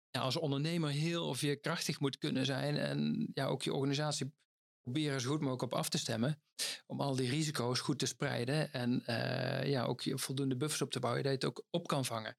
ja, 0.10 0.22
als 0.22 0.36
ondernemer 0.36 0.90
heel 0.90 1.28
of 1.28 1.42
je 1.42 1.56
krachtig 1.56 2.00
moet 2.00 2.18
kunnen 2.18 2.46
zijn. 2.46 2.78
En 2.78 3.28
ja, 3.34 3.46
ook 3.46 3.64
je 3.64 3.74
organisatie 3.74 4.34
proberen 4.86 5.22
zo 5.22 5.30
goed 5.30 5.40
mogelijk 5.40 5.62
op 5.62 5.74
af 5.74 5.90
te 5.90 5.98
stemmen. 5.98 6.42
Om 6.86 7.02
al 7.02 7.16
die 7.16 7.30
risico's 7.30 7.80
goed 7.80 8.00
te 8.00 8.06
spreiden. 8.06 8.74
En 8.74 9.04
uh, 9.10 9.70
ja, 9.70 9.84
ook 9.84 10.02
voldoende 10.06 10.58
buffers 10.58 10.82
op 10.82 10.92
te 10.92 11.00
bouwen. 11.00 11.24
Dat 11.24 11.32
je 11.32 11.38
het 11.38 11.48
ook 11.48 11.66
op 11.70 11.88
kan 11.88 12.06
vangen. 12.06 12.38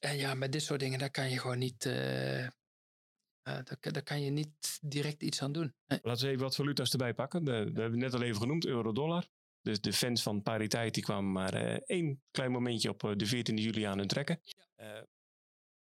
En 0.00 0.16
ja, 0.16 0.34
met 0.34 0.52
dit 0.52 0.62
soort 0.62 0.80
dingen, 0.80 0.98
daar 0.98 1.10
kan 1.10 1.30
je 1.30 1.38
gewoon 1.38 1.58
niet. 1.58 1.84
Uh, 1.84 2.42
uh, 2.42 2.48
daar, 3.42 3.78
daar, 3.80 4.02
kan 4.02 4.22
je 4.22 4.30
niet 4.30 4.78
direct 4.82 5.22
iets 5.22 5.42
aan 5.42 5.52
doen. 5.52 5.74
Nee. 5.86 5.98
Laten 6.02 6.24
we 6.24 6.30
even 6.30 6.42
wat 6.42 6.54
valuta's 6.54 6.90
erbij 6.90 7.14
pakken. 7.14 7.44
De, 7.44 7.70
we 7.72 7.80
hebben 7.80 7.98
net 7.98 8.14
al 8.14 8.22
even 8.22 8.40
genoemd, 8.40 8.66
euro-dollar. 8.66 9.26
Dus 9.62 9.80
de 9.80 9.92
fans 9.92 10.22
van 10.22 10.42
pariteit 10.42 10.94
die 10.94 11.02
kwamen 11.02 11.32
maar 11.32 11.54
één 11.86 12.22
klein 12.30 12.50
momentje 12.50 12.88
op 12.88 13.14
de 13.16 13.26
14 13.26 13.56
juli 13.56 13.82
aan 13.82 13.98
hun 13.98 14.08
trekken. 14.08 14.40
Ja. 14.76 15.06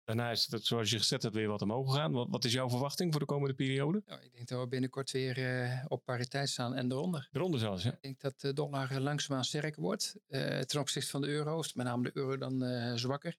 Daarna 0.07 0.31
is 0.31 0.51
het, 0.51 0.65
zoals 0.65 0.89
je 0.89 0.97
gezet 0.97 1.23
hebt, 1.23 1.35
weer 1.35 1.47
wat 1.47 1.61
omhoog 1.61 1.91
gegaan. 1.91 2.11
Wat, 2.11 2.27
wat 2.29 2.45
is 2.45 2.53
jouw 2.53 2.69
verwachting 2.69 3.11
voor 3.11 3.19
de 3.19 3.27
komende 3.27 3.55
periode? 3.55 4.01
Nou, 4.05 4.21
ik 4.21 4.33
denk 4.33 4.47
dat 4.47 4.59
we 4.59 4.67
binnenkort 4.67 5.11
weer 5.11 5.37
uh, 5.37 5.85
op 5.87 6.05
pariteit 6.05 6.49
staan 6.49 6.75
en 6.75 6.91
eronder. 6.91 7.29
Eronder 7.31 7.59
zelfs, 7.59 7.83
ja. 7.83 7.91
Ik 7.91 8.01
denk 8.01 8.19
dat 8.19 8.39
de 8.39 8.53
dollar 8.53 8.99
langzaamaan 8.99 9.45
sterker 9.45 9.81
wordt 9.81 10.15
uh, 10.27 10.59
ten 10.59 10.79
opzichte 10.79 11.09
van 11.09 11.21
de 11.21 11.27
euro. 11.27 11.57
Of 11.57 11.75
met 11.75 11.85
name 11.85 12.03
de 12.03 12.11
euro 12.13 12.37
dan 12.37 12.63
uh, 12.63 12.93
zwakker. 12.95 13.35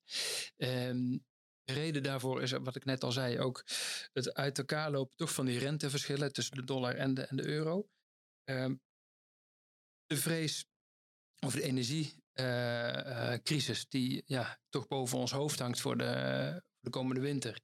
Um, 0.56 1.25
de 1.64 1.72
reden 1.72 2.02
daarvoor 2.02 2.42
is, 2.42 2.50
wat 2.50 2.76
ik 2.76 2.84
net 2.84 3.04
al 3.04 3.12
zei, 3.12 3.38
ook 3.38 3.64
het 4.12 4.34
uit 4.34 4.58
elkaar 4.58 4.90
lopen 4.90 5.16
toch 5.16 5.32
van 5.32 5.46
die 5.46 5.58
renteverschillen 5.58 6.32
tussen 6.32 6.56
de 6.56 6.64
dollar 6.64 6.94
en 6.94 7.14
de, 7.14 7.22
en 7.22 7.37
de 7.37 7.46
euro. 7.46 7.88
Um, 8.44 8.80
de 10.06 10.16
vrees 10.16 10.66
over 11.40 11.58
de 11.58 11.64
energie 11.64 12.14
crisis 13.42 13.88
die 13.88 14.23
ja, 14.26 14.59
toch 14.68 14.87
boven 14.87 15.18
ons 15.18 15.33
hoofd 15.33 15.59
hangt 15.59 15.80
voor 15.80 15.97
de, 15.97 16.62
de 16.80 16.90
komende 16.90 17.21
winter. 17.21 17.61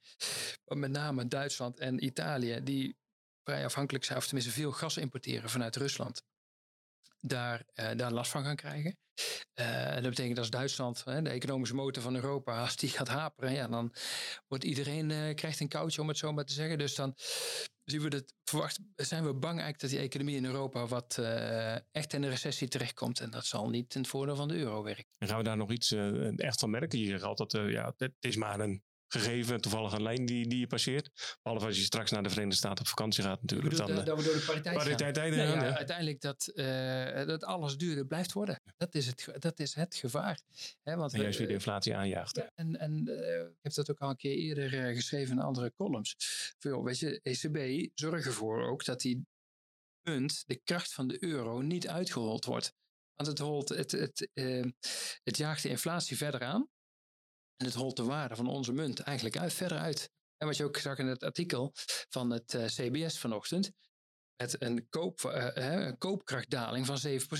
Met 0.64 0.90
name 0.90 1.28
Duitsland 1.28 1.80
en 1.80 2.04
Italië, 2.04 2.60
die 2.62 2.96
vrij 3.44 3.64
afhankelijk 3.64 4.04
zijn, 4.04 4.18
of 4.18 4.24
tenminste 4.24 4.52
veel 4.52 4.72
gas 4.72 4.96
importeren 4.96 5.50
vanuit 5.50 5.76
Rusland, 5.76 6.22
daar, 7.26 7.64
uh, 7.74 7.90
daar 7.96 8.12
last 8.12 8.30
van 8.30 8.44
gaan 8.44 8.56
krijgen. 8.56 8.96
Uh, 9.60 9.94
dat 9.94 10.02
betekent 10.02 10.38
als 10.38 10.50
Duitsland, 10.50 11.04
de 11.04 11.28
economische 11.28 11.74
motor 11.74 12.02
van 12.02 12.14
Europa, 12.14 12.60
als 12.62 12.76
die 12.76 12.90
gaat 12.90 13.08
haperen, 13.08 13.52
ja, 13.52 13.68
dan 13.68 13.94
wordt 14.48 14.64
iedereen 14.64 15.10
uh, 15.10 15.34
krijgt 15.34 15.60
een 15.60 15.68
koudje 15.68 16.00
om 16.00 16.08
het 16.08 16.18
zo 16.18 16.32
maar 16.32 16.44
te 16.44 16.52
zeggen. 16.52 16.78
Dus 16.78 16.94
dan 16.94 17.14
zien 17.84 18.00
we 18.00 18.08
dat, 18.10 18.32
verwacht, 18.44 18.78
zijn 18.96 19.24
we 19.24 19.34
bang 19.34 19.60
eigenlijk 19.60 19.80
dat 19.80 19.90
die 19.90 19.98
economie 19.98 20.36
in 20.36 20.44
Europa 20.44 20.86
wat 20.86 21.18
echt 21.90 22.12
in 22.12 22.22
een 22.22 22.30
recessie 22.30 22.68
terechtkomt. 22.68 23.20
En 23.20 23.30
dat 23.30 23.46
zal 23.46 23.68
niet 23.68 23.90
ten 23.90 24.06
voordeel 24.06 24.36
van 24.36 24.48
de 24.48 24.56
euro 24.56 24.82
werken. 24.82 25.06
En 25.18 25.28
gaan 25.28 25.38
we 25.38 25.44
daar 25.44 25.56
nog 25.56 25.70
iets 25.70 25.92
echt 26.36 26.60
van 26.60 26.70
merken? 26.70 26.98
Je 26.98 27.06
zegt 27.06 27.22
altijd, 27.22 27.70
ja, 27.70 27.94
het 27.96 28.12
is 28.20 28.36
maar 28.36 28.60
een 28.60 28.82
gegeven, 29.14 29.60
toevallig 29.60 29.92
een 29.92 30.02
lijn 30.02 30.26
die, 30.26 30.48
die 30.48 30.58
je 30.58 30.66
passeert. 30.66 31.38
Behalve 31.42 31.66
als 31.66 31.76
je 31.76 31.82
straks 31.82 32.10
naar 32.10 32.22
de 32.22 32.28
Verenigde 32.28 32.56
Staten 32.56 32.80
op 32.80 32.88
vakantie 32.88 33.22
gaat 33.22 33.40
natuurlijk. 33.40 33.76
dan, 33.76 33.86
dat, 33.86 34.06
dat 34.06 34.18
we 34.18 34.24
door 34.24 34.34
de 34.34 34.44
pariteit, 34.46 34.76
pariteit 34.76 35.18
gaan. 35.18 35.30
Nee, 35.30 35.46
ja, 35.46 35.76
Uiteindelijk 35.76 36.20
dat, 36.20 36.52
uh, 36.54 37.26
dat 37.26 37.44
alles 37.44 37.76
duurder 37.76 38.06
blijft 38.06 38.32
worden. 38.32 38.60
Dat 38.76 38.94
is 38.94 39.06
het, 39.06 39.28
dat 39.38 39.58
is 39.58 39.74
het 39.74 39.94
gevaar. 39.94 40.40
Hè, 40.82 40.96
want 40.96 41.12
en 41.12 41.20
juist 41.20 41.38
weer 41.38 41.46
de 41.46 41.52
inflatie 41.52 41.96
aanjaagt. 41.96 42.36
Ja, 42.36 42.50
en 42.54 42.78
en 42.78 43.08
uh, 43.08 43.40
ik 43.40 43.58
heb 43.62 43.74
dat 43.74 43.90
ook 43.90 44.00
al 44.00 44.10
een 44.10 44.16
keer 44.16 44.36
eerder 44.36 44.74
uh, 44.74 44.94
geschreven 44.94 45.36
in 45.36 45.42
andere 45.42 45.72
columns. 45.76 46.14
Veel, 46.58 46.84
weet 46.84 46.98
je, 46.98 47.20
ECB 47.22 47.90
zorgt 47.94 48.26
ervoor 48.26 48.68
ook 48.68 48.84
dat 48.84 49.00
die 49.00 49.26
punt, 50.02 50.42
de 50.46 50.56
kracht 50.64 50.92
van 50.92 51.08
de 51.08 51.24
euro, 51.24 51.60
niet 51.60 51.88
uitgehold 51.88 52.44
wordt. 52.44 52.74
Want 53.14 53.28
het, 53.28 53.38
holt, 53.38 53.68
het, 53.68 53.90
het, 53.90 54.28
het 55.22 55.36
jaagt 55.36 55.62
de 55.62 55.68
inflatie 55.68 56.16
verder 56.16 56.42
aan. 56.42 56.68
En 57.64 57.70
het 57.70 57.78
holt 57.78 57.96
de 57.96 58.04
waarde 58.04 58.36
van 58.36 58.46
onze 58.46 58.72
munt 58.72 59.00
eigenlijk 59.00 59.36
uit, 59.38 59.52
verder 59.52 59.78
uit. 59.78 60.10
En 60.36 60.46
wat 60.46 60.56
je 60.56 60.64
ook 60.64 60.76
zag 60.76 60.98
in 60.98 61.06
het 61.06 61.22
artikel 61.22 61.72
van 62.08 62.30
het 62.30 62.54
uh, 62.54 62.64
CBS 62.64 63.18
vanochtend, 63.18 63.72
met 64.36 64.62
een, 64.62 64.88
koop, 64.88 65.20
een 65.54 65.98
koopkrachtdaling 65.98 66.86
van 66.86 66.98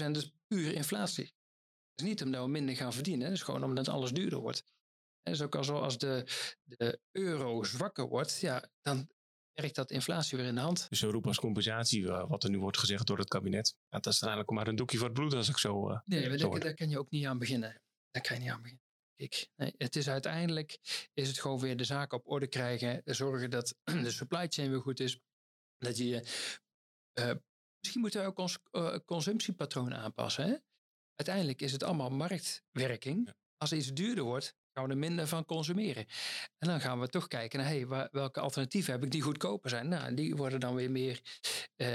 7%, 0.09 0.11
dus 0.11 0.33
puur 0.47 0.73
inflatie. 0.73 1.25
Het 1.25 2.01
is 2.01 2.05
niet 2.05 2.23
omdat 2.23 2.45
we 2.45 2.51
minder 2.51 2.77
gaan 2.77 2.93
verdienen, 2.93 3.25
het 3.27 3.35
is 3.35 3.43
gewoon 3.43 3.65
omdat 3.65 3.89
alles 3.89 4.13
duurder 4.13 4.39
wordt. 4.39 4.65
En 5.23 5.33
dus 5.33 5.43
ook 5.43 5.55
als 5.55 5.99
de, 5.99 6.27
de 6.65 7.01
euro 7.11 7.63
zwakker 7.63 8.09
wordt, 8.09 8.41
ja, 8.41 8.71
dan 8.83 9.09
werkt 9.53 9.75
dat 9.75 9.91
inflatie 9.91 10.39
weer 10.39 10.47
in 10.47 10.55
de 10.55 10.61
hand. 10.61 10.87
Dus 10.89 10.99
zo 10.99 11.11
roepen 11.11 11.29
als 11.29 11.41
compensatie, 11.41 12.07
wat 12.07 12.45
er 12.45 12.51
nu 12.51 12.59
wordt 12.59 12.79
gezegd 12.79 13.07
door 13.07 13.19
het 13.19 13.29
kabinet. 13.29 13.77
Ja, 13.89 13.99
dat 13.99 14.13
is 14.13 14.21
eigenlijk 14.21 14.51
maar 14.51 14.69
een 14.69 14.77
doekje 14.77 14.99
voor 14.99 15.07
het 15.07 15.17
bloed 15.17 15.35
als 15.35 15.49
ik 15.49 15.59
zo. 15.59 16.01
Nee, 16.05 16.39
zo 16.39 16.59
daar 16.59 16.75
kan 16.75 16.89
je 16.89 16.99
ook 16.99 17.11
niet 17.11 17.27
aan 17.27 17.39
beginnen. 17.39 17.83
Daar 18.11 18.23
kan 18.23 18.37
je 18.37 18.43
niet 18.43 18.51
aan 18.51 18.63
beginnen 18.63 18.84
ik. 19.17 19.49
Nee, 19.57 19.75
het 19.77 19.97
is 19.97 20.09
uiteindelijk 20.09 20.79
is 21.15 21.29
het 21.29 21.41
gewoon 21.41 21.59
weer 21.59 21.77
de 21.77 21.85
zaak 21.85 22.13
op 22.13 22.29
orde 22.29 22.47
krijgen. 22.47 23.03
Zorgen 23.05 23.51
dat 23.51 23.77
de 24.05 24.11
supply 24.11 24.47
chain 24.49 24.71
weer 24.71 24.81
goed 24.81 25.01
is. 25.01 25.21
Dat 25.79 25.99
je 25.99 26.23
uh, 27.19 27.31
misschien 27.79 28.01
moeten 28.01 28.21
we 28.21 28.27
ook 28.27 28.39
ons 28.39 28.59
uh, 28.73 28.97
consumptiepatroon 29.05 29.95
aanpassen. 29.95 30.45
Hè? 30.45 30.55
Uiteindelijk 31.15 31.63
is 31.63 31.73
het 31.73 31.83
allemaal 31.83 32.11
marktwerking. 32.11 33.33
Als 33.57 33.73
iets 33.73 33.93
duurder 33.93 34.25
wordt, 34.25 34.55
gaan 34.73 34.85
we 34.85 34.91
er 34.91 34.99
minder 34.99 35.29
van 35.29 35.45
consumeren. 35.45 36.07
En 36.59 36.69
dan 36.69 36.81
gaan 36.81 37.01
we 37.01 37.09
toch 37.09 37.29
kijken 37.29 37.59
naar 37.59 37.69
hey, 37.69 37.87
welke 38.11 38.41
alternatieven 38.41 38.93
heb 38.93 39.03
ik 39.03 39.11
die 39.11 39.23
goedkoper 39.23 39.71
zijn. 39.71 39.89
Nou, 39.89 40.15
die 40.15 40.37
worden 40.37 40.61
dan 40.61 40.75
weer 40.75 40.91
meer, 40.91 41.21
uh, 41.77 41.89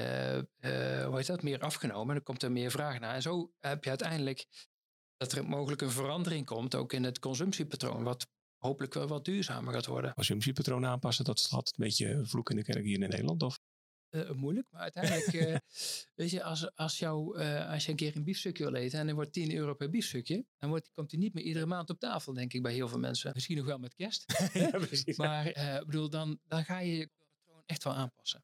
hoe 1.05 1.15
heet 1.15 1.27
dat, 1.27 1.43
meer 1.43 1.59
afgenomen. 1.59 2.07
En 2.07 2.13
dan 2.13 2.23
komt 2.23 2.43
er 2.43 2.51
meer 2.51 2.71
vraag 2.71 2.99
naar. 2.99 3.15
En 3.15 3.21
zo 3.21 3.51
heb 3.59 3.83
je 3.83 3.89
uiteindelijk 3.89 4.45
dat 5.19 5.31
er 5.31 5.45
mogelijk 5.45 5.81
een 5.81 5.91
verandering 5.91 6.45
komt, 6.45 6.75
ook 6.75 6.93
in 6.93 7.03
het 7.03 7.19
consumptiepatroon, 7.19 8.03
wat 8.03 8.27
hopelijk 8.57 8.93
wel 8.93 9.07
wat 9.07 9.25
duurzamer 9.25 9.73
gaat 9.73 9.85
worden. 9.85 10.13
Consumptiepatroon 10.13 10.85
aanpassen, 10.85 11.25
dat 11.25 11.39
is 11.39 11.51
altijd 11.51 11.77
een 11.77 11.85
beetje 11.85 12.25
vloek 12.25 12.49
in 12.49 12.55
de 12.55 12.63
kerk 12.63 12.83
hier 12.83 13.01
in 13.01 13.09
Nederland, 13.09 13.43
of? 13.43 13.59
Uh, 14.09 14.31
moeilijk, 14.31 14.67
maar 14.71 14.81
uiteindelijk, 14.81 15.33
uh, 15.33 15.55
weet 16.19 16.29
je, 16.29 16.43
als, 16.43 16.75
als, 16.75 16.99
jou, 16.99 17.39
uh, 17.39 17.69
als 17.69 17.85
je 17.85 17.91
een 17.91 17.97
keer 17.97 18.15
een 18.15 18.23
biefstukje 18.23 18.63
wil 18.63 18.73
eten 18.73 18.99
en 18.99 19.07
er 19.07 19.15
wordt 19.15 19.33
10 19.33 19.55
euro 19.55 19.73
per 19.73 19.89
biefstukje, 19.89 20.45
dan 20.57 20.69
wordt, 20.69 20.91
komt 20.93 21.09
die 21.09 21.19
niet 21.19 21.33
meer 21.33 21.43
iedere 21.43 21.65
maand 21.65 21.89
op 21.89 21.99
tafel, 21.99 22.33
denk 22.33 22.53
ik, 22.53 22.61
bij 22.61 22.73
heel 22.73 22.87
veel 22.87 22.99
mensen. 22.99 23.31
Misschien 23.33 23.57
nog 23.57 23.65
wel 23.65 23.77
met 23.77 23.95
kerst. 23.95 24.25
ja, 24.53 24.69
precies, 24.69 25.17
maar 25.17 25.53
bedoel, 25.85 26.09
dan, 26.09 26.39
dan 26.47 26.65
ga 26.65 26.79
je 26.79 26.97
je 26.97 27.09
patroon 27.17 27.63
echt 27.65 27.83
wel 27.83 27.93
aanpassen 27.93 28.43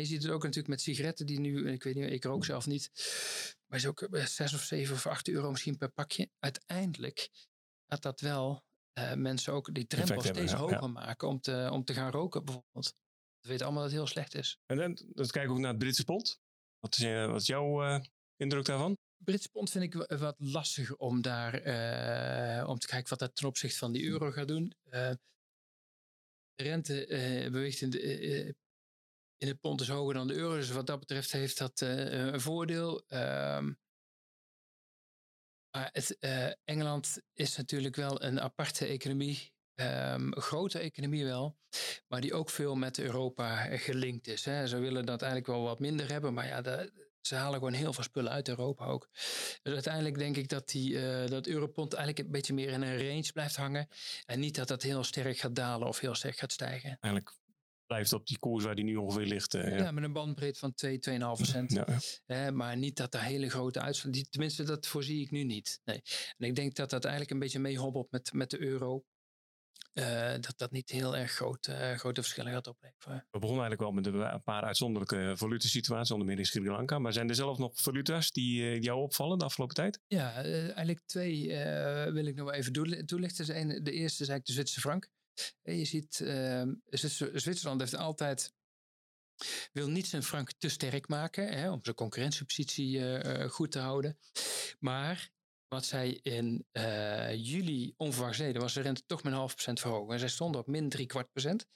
je 0.00 0.06
ziet 0.06 0.22
het 0.22 0.32
ook 0.32 0.42
natuurlijk 0.42 0.68
met 0.68 0.80
sigaretten 0.80 1.26
die 1.26 1.40
nu, 1.40 1.70
ik 1.70 1.82
weet 1.82 1.94
niet, 1.94 2.10
ik 2.10 2.24
rook 2.24 2.44
zelf 2.44 2.66
niet, 2.66 2.90
maar 3.66 3.78
is 3.78 3.86
ook 3.86 4.08
6 4.10 4.38
eh, 4.38 4.54
of 4.54 4.62
7 4.62 4.94
of 4.94 5.06
8 5.06 5.28
euro 5.28 5.50
misschien 5.50 5.76
per 5.76 5.90
pakje. 5.90 6.30
Uiteindelijk 6.38 7.30
gaat 7.86 8.02
dat 8.02 8.20
wel 8.20 8.64
uh, 8.98 9.14
mensen 9.14 9.52
ook 9.52 9.74
die 9.74 9.86
drempel 9.86 10.22
steeds 10.22 10.52
hoger 10.52 10.90
maken 10.90 11.28
om 11.28 11.40
te, 11.40 11.68
om 11.72 11.84
te 11.84 11.94
gaan 11.94 12.10
roken 12.10 12.44
bijvoorbeeld. 12.44 12.94
We 13.40 13.48
weten 13.48 13.64
allemaal 13.64 13.82
dat 13.82 13.92
het 13.92 14.00
heel 14.00 14.10
slecht 14.10 14.34
is. 14.34 14.58
En 14.66 14.76
dan, 14.76 14.94
dan 14.94 15.26
kijken 15.26 15.50
we 15.50 15.56
ook 15.56 15.58
naar 15.58 15.70
het 15.70 15.78
Britse 15.78 16.04
pond. 16.04 16.40
Wat 16.78 16.96
is, 16.96 17.04
uh, 17.04 17.26
wat 17.26 17.40
is 17.40 17.46
jouw 17.46 17.84
uh, 17.84 18.00
indruk 18.36 18.64
daarvan? 18.64 18.96
Britse 19.16 19.48
pond 19.48 19.70
vind 19.70 19.84
ik 19.84 20.18
wat 20.18 20.34
lastiger 20.38 20.96
om 20.96 21.22
daar 21.22 21.54
om 22.66 22.78
te 22.78 22.86
kijken 22.86 23.08
wat 23.08 23.18
dat 23.18 23.36
ten 23.36 23.46
opzichte 23.46 23.78
van 23.78 23.92
die 23.92 24.04
euro 24.04 24.30
gaat 24.30 24.48
doen. 24.48 24.74
de 24.84 25.18
rente 26.54 27.06
beweegt 27.52 27.80
in 27.80 27.90
de, 27.90 28.54
in 29.40 29.48
het 29.48 29.60
pond 29.60 29.80
is 29.80 29.88
hoger 29.88 30.14
dan 30.14 30.26
de 30.26 30.34
euro. 30.34 30.54
Dus 30.54 30.70
wat 30.70 30.86
dat 30.86 30.98
betreft 30.98 31.32
heeft 31.32 31.58
dat 31.58 31.80
uh, 31.80 32.12
een 32.12 32.40
voordeel. 32.40 33.02
Um, 33.08 33.78
maar 35.76 35.88
het, 35.92 36.16
uh, 36.20 36.50
Engeland 36.64 37.18
is 37.32 37.56
natuurlijk 37.56 37.96
wel 37.96 38.22
een 38.22 38.40
aparte 38.40 38.86
economie. 38.86 39.52
Um, 39.74 40.32
een 40.32 40.40
grote 40.40 40.78
economie 40.78 41.24
wel, 41.24 41.58
maar 42.08 42.20
die 42.20 42.34
ook 42.34 42.50
veel 42.50 42.74
met 42.74 42.98
Europa 42.98 43.76
gelinkt 43.76 44.26
is. 44.26 44.44
Hè. 44.44 44.66
Ze 44.66 44.78
willen 44.78 45.06
dat 45.06 45.22
eigenlijk 45.22 45.52
wel 45.52 45.62
wat 45.62 45.78
minder 45.78 46.10
hebben, 46.10 46.34
maar 46.34 46.46
ja, 46.46 46.88
ze 47.20 47.34
halen 47.34 47.58
gewoon 47.58 47.72
heel 47.72 47.92
veel 47.92 48.04
spullen 48.04 48.32
uit 48.32 48.48
Europa 48.48 48.84
ook. 48.84 49.08
Dus 49.62 49.72
uiteindelijk 49.72 50.18
denk 50.18 50.36
ik 50.36 50.48
dat 50.48 50.68
die, 50.68 50.92
uh, 50.92 51.26
dat 51.26 51.46
Europond 51.46 51.92
eigenlijk 51.92 52.26
een 52.26 52.32
beetje 52.32 52.54
meer 52.54 52.68
in 52.68 52.82
een 52.82 53.08
range 53.08 53.32
blijft 53.32 53.56
hangen. 53.56 53.88
En 54.26 54.40
niet 54.40 54.54
dat 54.54 54.68
dat 54.68 54.82
heel 54.82 55.04
sterk 55.04 55.38
gaat 55.38 55.54
dalen 55.54 55.88
of 55.88 55.98
heel 55.98 56.14
sterk 56.14 56.38
gaat 56.38 56.52
stijgen. 56.52 56.98
Eigenlijk 57.00 57.38
blijft 57.90 58.12
op 58.12 58.26
die 58.26 58.38
koers 58.38 58.64
waar 58.64 58.74
die 58.74 58.84
nu 58.84 58.96
ongeveer 58.96 59.26
ligt. 59.26 59.54
Uh, 59.54 59.78
ja. 59.78 59.90
met 59.90 60.04
een 60.04 60.12
bandbreedte 60.12 60.58
van 60.58 60.74
2, 60.74 60.98
2,5 61.10 61.18
procent. 61.18 61.72
Ja. 61.72 61.86
Uh, 62.26 62.48
maar 62.50 62.76
niet 62.76 62.96
dat 62.96 63.14
er 63.14 63.22
hele 63.22 63.50
grote 63.50 63.80
uitslagen... 63.80 64.30
Tenminste, 64.30 64.62
dat 64.62 64.86
voorzie 64.86 65.20
ik 65.20 65.30
nu 65.30 65.44
niet. 65.44 65.80
Nee. 65.84 66.02
En 66.38 66.48
ik 66.48 66.54
denk 66.54 66.74
dat 66.74 66.90
dat 66.90 67.02
eigenlijk 67.04 67.32
een 67.34 67.38
beetje 67.38 67.58
meehobbelt 67.58 68.10
met, 68.10 68.32
met 68.32 68.50
de 68.50 68.60
euro. 68.60 69.04
Uh, 69.94 70.30
dat 70.30 70.54
dat 70.56 70.70
niet 70.70 70.90
heel 70.90 71.16
erg 71.16 71.32
groot, 71.32 71.70
grote 71.96 72.22
verschillen 72.22 72.52
gaat 72.52 72.66
opleveren. 72.66 73.26
We 73.30 73.38
begonnen 73.38 73.64
eigenlijk 73.64 73.80
wel 73.80 74.02
met 74.02 74.30
een 74.34 74.42
paar 74.42 74.62
uitzonderlijke 74.62 75.32
valutasituaties, 75.36 76.10
onder 76.10 76.26
meer 76.26 76.38
in 76.38 76.46
Sri 76.46 76.70
Lanka. 76.70 76.98
Maar 76.98 77.12
zijn 77.12 77.28
er 77.28 77.34
zelf 77.34 77.58
nog 77.58 77.72
valuta's 77.74 78.30
die 78.30 78.80
jou 78.80 79.00
opvallen 79.00 79.38
de 79.38 79.44
afgelopen 79.44 79.74
tijd? 79.74 80.00
Ja, 80.06 80.34
eigenlijk 80.34 81.00
twee 81.06 81.48
wil 82.12 82.26
ik 82.26 82.34
nog 82.34 82.44
wel 82.44 82.54
even 82.54 82.72
toelichten. 83.06 83.46
De 83.84 83.92
eerste 83.92 84.22
is 84.22 84.28
eigenlijk 84.28 84.46
de 84.46 84.52
Zwitserse 84.52 84.80
frank. 84.80 85.08
Je 85.62 85.84
ziet, 85.84 86.20
uh, 86.20 86.62
Zwitserland 87.34 87.80
heeft 87.80 87.96
altijd 87.96 88.52
wil 89.72 89.88
niet 89.88 90.06
zijn 90.06 90.22
frank 90.22 90.52
te 90.58 90.68
sterk 90.68 91.08
maken 91.08 91.48
hè, 91.52 91.70
om 91.70 91.78
zijn 91.82 91.96
concurrentiepositie 91.96 92.98
uh, 92.98 93.48
goed 93.48 93.72
te 93.72 93.78
houden. 93.78 94.18
Maar 94.78 95.30
wat 95.68 95.84
zij 95.84 96.10
in 96.22 96.66
uh, 96.72 97.34
juli 97.34 97.94
onverwachts 97.96 98.38
deden, 98.38 98.62
was 98.62 98.74
de 98.74 98.80
rente 98.80 99.02
toch 99.06 99.22
met 99.22 99.32
een 99.32 99.38
half 99.38 99.54
procent 99.54 99.80
verhogen. 99.80 100.12
En 100.12 100.18
zij 100.18 100.28
stonden 100.28 100.60
op 100.60 100.66
min 100.66 100.88
drie 100.88 101.06
kwart 101.06 101.32
procent. 101.32 101.66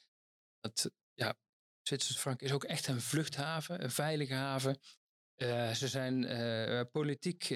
Dat 0.60 0.90
ja, 1.14 1.38
Zwitserse 1.82 2.20
frank 2.20 2.40
is 2.42 2.52
ook 2.52 2.64
echt 2.64 2.86
een 2.86 3.00
vluchthaven, 3.00 3.84
een 3.84 3.90
veilige 3.90 4.34
haven. 4.34 4.78
Ze 5.74 5.88
zijn 5.88 6.26
politiek, 6.90 7.48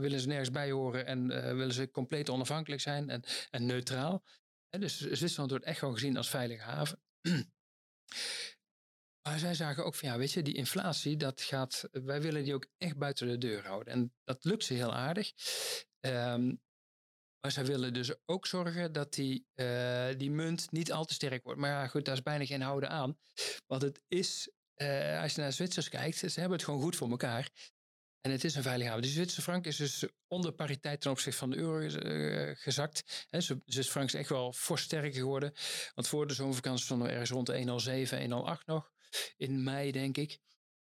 willen 0.00 0.20
ze 0.20 0.26
nergens 0.26 0.50
bij 0.50 0.70
horen 0.70 1.06
en 1.06 1.26
willen 1.56 1.72
ze 1.72 1.90
compleet 1.90 2.30
onafhankelijk 2.30 2.80
zijn 2.80 3.10
en, 3.10 3.22
en 3.50 3.66
neutraal. 3.66 4.24
En 4.74 4.80
dus 4.80 5.00
Zwitserland 5.00 5.50
wordt 5.50 5.64
echt 5.64 5.78
gewoon 5.78 5.94
gezien 5.94 6.16
als 6.16 6.30
veilige 6.30 6.62
haven. 6.62 7.02
maar 9.28 9.38
zij 9.38 9.54
zagen 9.54 9.84
ook 9.84 9.94
van 9.94 10.08
ja, 10.08 10.18
weet 10.18 10.32
je, 10.32 10.42
die 10.42 10.54
inflatie, 10.54 11.16
dat 11.16 11.40
gaat, 11.40 11.88
wij 11.90 12.22
willen 12.22 12.44
die 12.44 12.54
ook 12.54 12.66
echt 12.78 12.96
buiten 12.96 13.26
de 13.26 13.38
deur 13.38 13.66
houden. 13.66 13.92
En 13.92 14.14
dat 14.24 14.44
lukt 14.44 14.64
ze 14.64 14.74
heel 14.74 14.94
aardig. 14.94 15.32
Um, 16.00 16.60
maar 17.40 17.52
zij 17.52 17.64
willen 17.64 17.92
dus 17.92 18.14
ook 18.26 18.46
zorgen 18.46 18.92
dat 18.92 19.12
die, 19.14 19.46
die 20.16 20.30
munt 20.30 20.70
niet 20.70 20.92
al 20.92 21.04
te 21.04 21.14
sterk 21.14 21.44
wordt. 21.44 21.60
Maar 21.60 21.70
ja, 21.70 21.86
goed, 21.86 22.04
daar 22.04 22.14
is 22.14 22.22
bijna 22.22 22.44
geen 22.44 22.62
houden 22.62 22.90
aan. 22.90 23.18
Want 23.66 23.82
het 23.82 24.02
is 24.08 24.50
uh, 24.82 25.22
als 25.22 25.34
je 25.34 25.40
naar 25.40 25.52
Zwitsers 25.52 25.88
kijkt, 25.88 26.16
ze 26.16 26.40
hebben 26.40 26.58
het 26.58 26.64
gewoon 26.64 26.82
goed 26.82 26.96
voor 26.96 27.10
elkaar. 27.10 27.50
En 28.22 28.30
het 28.30 28.44
is 28.44 28.54
een 28.54 28.62
veilige 28.62 28.88
haven. 28.88 29.02
De 29.02 29.08
Zwitserse 29.08 29.42
frank 29.42 29.66
is 29.66 29.76
dus 29.76 30.04
onder 30.28 30.52
pariteit 30.52 31.00
ten 31.00 31.10
opzichte 31.10 31.38
van 31.38 31.50
de 31.50 31.56
euro 31.56 31.78
uh, 31.78 32.50
gezakt. 32.56 33.26
de 33.30 33.40
Zwitserse 33.40 33.90
frank 33.90 34.06
is 34.06 34.14
echt 34.14 34.28
wel 34.28 34.52
fors 34.52 34.82
sterker 34.82 35.12
geworden. 35.12 35.52
Want 35.94 36.08
voor 36.08 36.26
de 36.26 36.34
zomervakantie 36.34 36.84
stonden 36.84 37.06
we 37.06 37.12
ergens 37.12 37.30
rond 37.30 37.46
de 37.46 38.08
1,07, 38.08 38.58
1,08 38.58 38.64
nog. 38.64 38.90
In 39.36 39.62
mei, 39.62 39.92
denk 39.92 40.16
ik. 40.16 40.38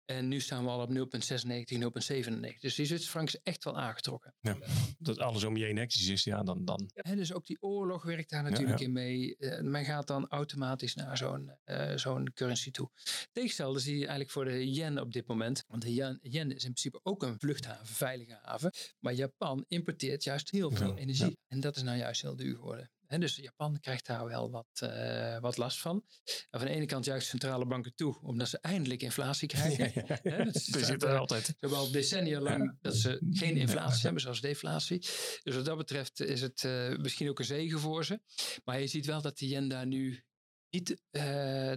En 0.09 0.27
nu 0.27 0.39
staan 0.39 0.63
we 0.63 0.69
al 0.69 0.81
op 0.81 0.89
0,96, 0.89 0.95
0,97. 0.95 2.59
Dus 2.59 2.75
die 2.75 2.85
Zwitserse 2.85 3.09
frank 3.09 3.27
is 3.27 3.39
echt 3.43 3.63
wel 3.63 3.77
aangetrokken. 3.77 4.33
Ja, 4.39 4.57
dat 4.99 5.19
alles 5.19 5.43
om 5.43 5.57
je 5.57 5.65
heen 5.65 5.77
hectisch 5.77 6.07
is, 6.07 6.23
ja, 6.23 6.43
dan... 6.43 6.65
dan. 6.65 6.89
Ja, 6.93 7.15
dus 7.15 7.33
ook 7.33 7.45
die 7.45 7.61
oorlog 7.61 8.03
werkt 8.03 8.29
daar 8.29 8.43
natuurlijk 8.43 8.79
in 8.79 8.91
mee. 8.91 9.35
Uh, 9.37 9.59
men 9.61 9.85
gaat 9.85 10.07
dan 10.07 10.27
automatisch 10.27 10.95
naar 10.95 11.17
zo'n 11.17 11.51
uh, 11.65 11.95
zo'n 11.95 12.33
currency 12.33 12.71
toe. 12.71 12.89
Tegenstelde 13.31 13.79
zie 13.79 13.93
je 13.93 13.99
eigenlijk 13.99 14.31
voor 14.31 14.45
de 14.45 14.71
yen 14.71 14.99
op 14.99 15.11
dit 15.11 15.27
moment. 15.27 15.63
Want 15.67 15.81
de 15.81 15.93
yen, 15.93 16.19
yen, 16.21 16.55
is 16.55 16.63
in 16.63 16.73
principe 16.73 16.99
ook 17.03 17.23
een 17.23 17.39
vluchthaven, 17.39 17.87
veilige 17.87 18.39
haven. 18.41 18.73
Maar 18.99 19.13
Japan 19.13 19.65
importeert 19.67 20.23
juist 20.23 20.51
heel 20.51 20.71
veel 20.71 20.97
energie. 20.97 21.37
En 21.47 21.59
dat 21.59 21.75
is 21.75 21.83
nou 21.83 21.97
juist 21.97 22.21
heel 22.21 22.35
duur 22.35 22.55
geworden 22.55 22.89
dus 23.17 23.35
Japan 23.35 23.79
krijgt 23.79 24.05
daar 24.05 24.25
wel 24.25 24.51
wat, 24.51 24.79
uh, 24.83 25.39
wat 25.39 25.57
last 25.57 25.79
van. 25.81 26.03
En 26.49 26.59
van 26.59 26.67
de 26.67 26.73
ene 26.73 26.85
kant 26.85 27.05
juist 27.05 27.27
centrale 27.27 27.65
banken 27.65 27.95
toe, 27.95 28.19
omdat 28.21 28.49
ze 28.49 28.59
eindelijk 28.61 29.01
inflatie 29.01 29.47
krijgen. 29.57 29.91
Ja, 30.07 30.19
ja, 30.23 30.43
dat 30.43 30.61
zit 30.61 31.03
er 31.03 31.17
altijd. 31.17 31.45
Ze 31.45 31.53
hebben 31.59 31.77
al 31.77 31.91
decennia 31.91 32.39
lang 32.39 32.77
dat 32.81 32.95
ze 32.95 33.21
geen 33.31 33.57
inflatie 33.57 34.01
hebben, 34.01 34.21
zoals 34.21 34.41
deflatie. 34.41 34.99
Dus 35.43 35.55
wat 35.55 35.65
dat 35.65 35.77
betreft 35.77 36.21
is 36.21 36.41
het 36.41 36.63
uh, 36.63 36.97
misschien 36.97 37.29
ook 37.29 37.39
een 37.39 37.45
zegen 37.45 37.79
voor 37.79 38.05
ze. 38.05 38.21
Maar 38.63 38.79
je 38.79 38.87
ziet 38.87 39.05
wel 39.05 39.21
dat 39.21 39.37
de 39.37 39.47
yen 39.47 39.67
daar 39.67 39.87
nu 39.87 40.23
niet 40.69 40.89
uh, 40.89 41.23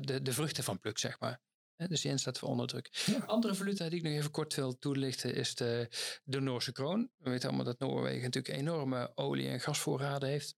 de, 0.00 0.20
de 0.22 0.32
vruchten 0.32 0.64
van 0.64 0.80
plukt, 0.80 1.00
zeg 1.00 1.20
maar. 1.20 1.40
Dus 1.88 2.02
yen 2.02 2.18
staat 2.18 2.38
voor 2.38 2.48
onder 2.48 2.66
druk. 2.66 3.02
Ja. 3.06 3.18
Andere 3.18 3.54
valuta 3.54 3.88
die 3.88 3.98
ik 3.98 4.04
nog 4.04 4.12
even 4.12 4.30
kort 4.30 4.54
wil 4.54 4.78
toelichten 4.78 5.34
is 5.34 5.54
de, 5.54 5.88
de 6.24 6.40
Noorse 6.40 6.72
kroon. 6.72 7.10
We 7.16 7.30
weten 7.30 7.48
allemaal 7.48 7.66
dat 7.66 7.78
Noorwegen 7.78 8.22
natuurlijk 8.22 8.58
enorme 8.58 9.12
olie- 9.14 9.48
en 9.48 9.60
gasvoorraden 9.60 10.28
heeft. 10.28 10.56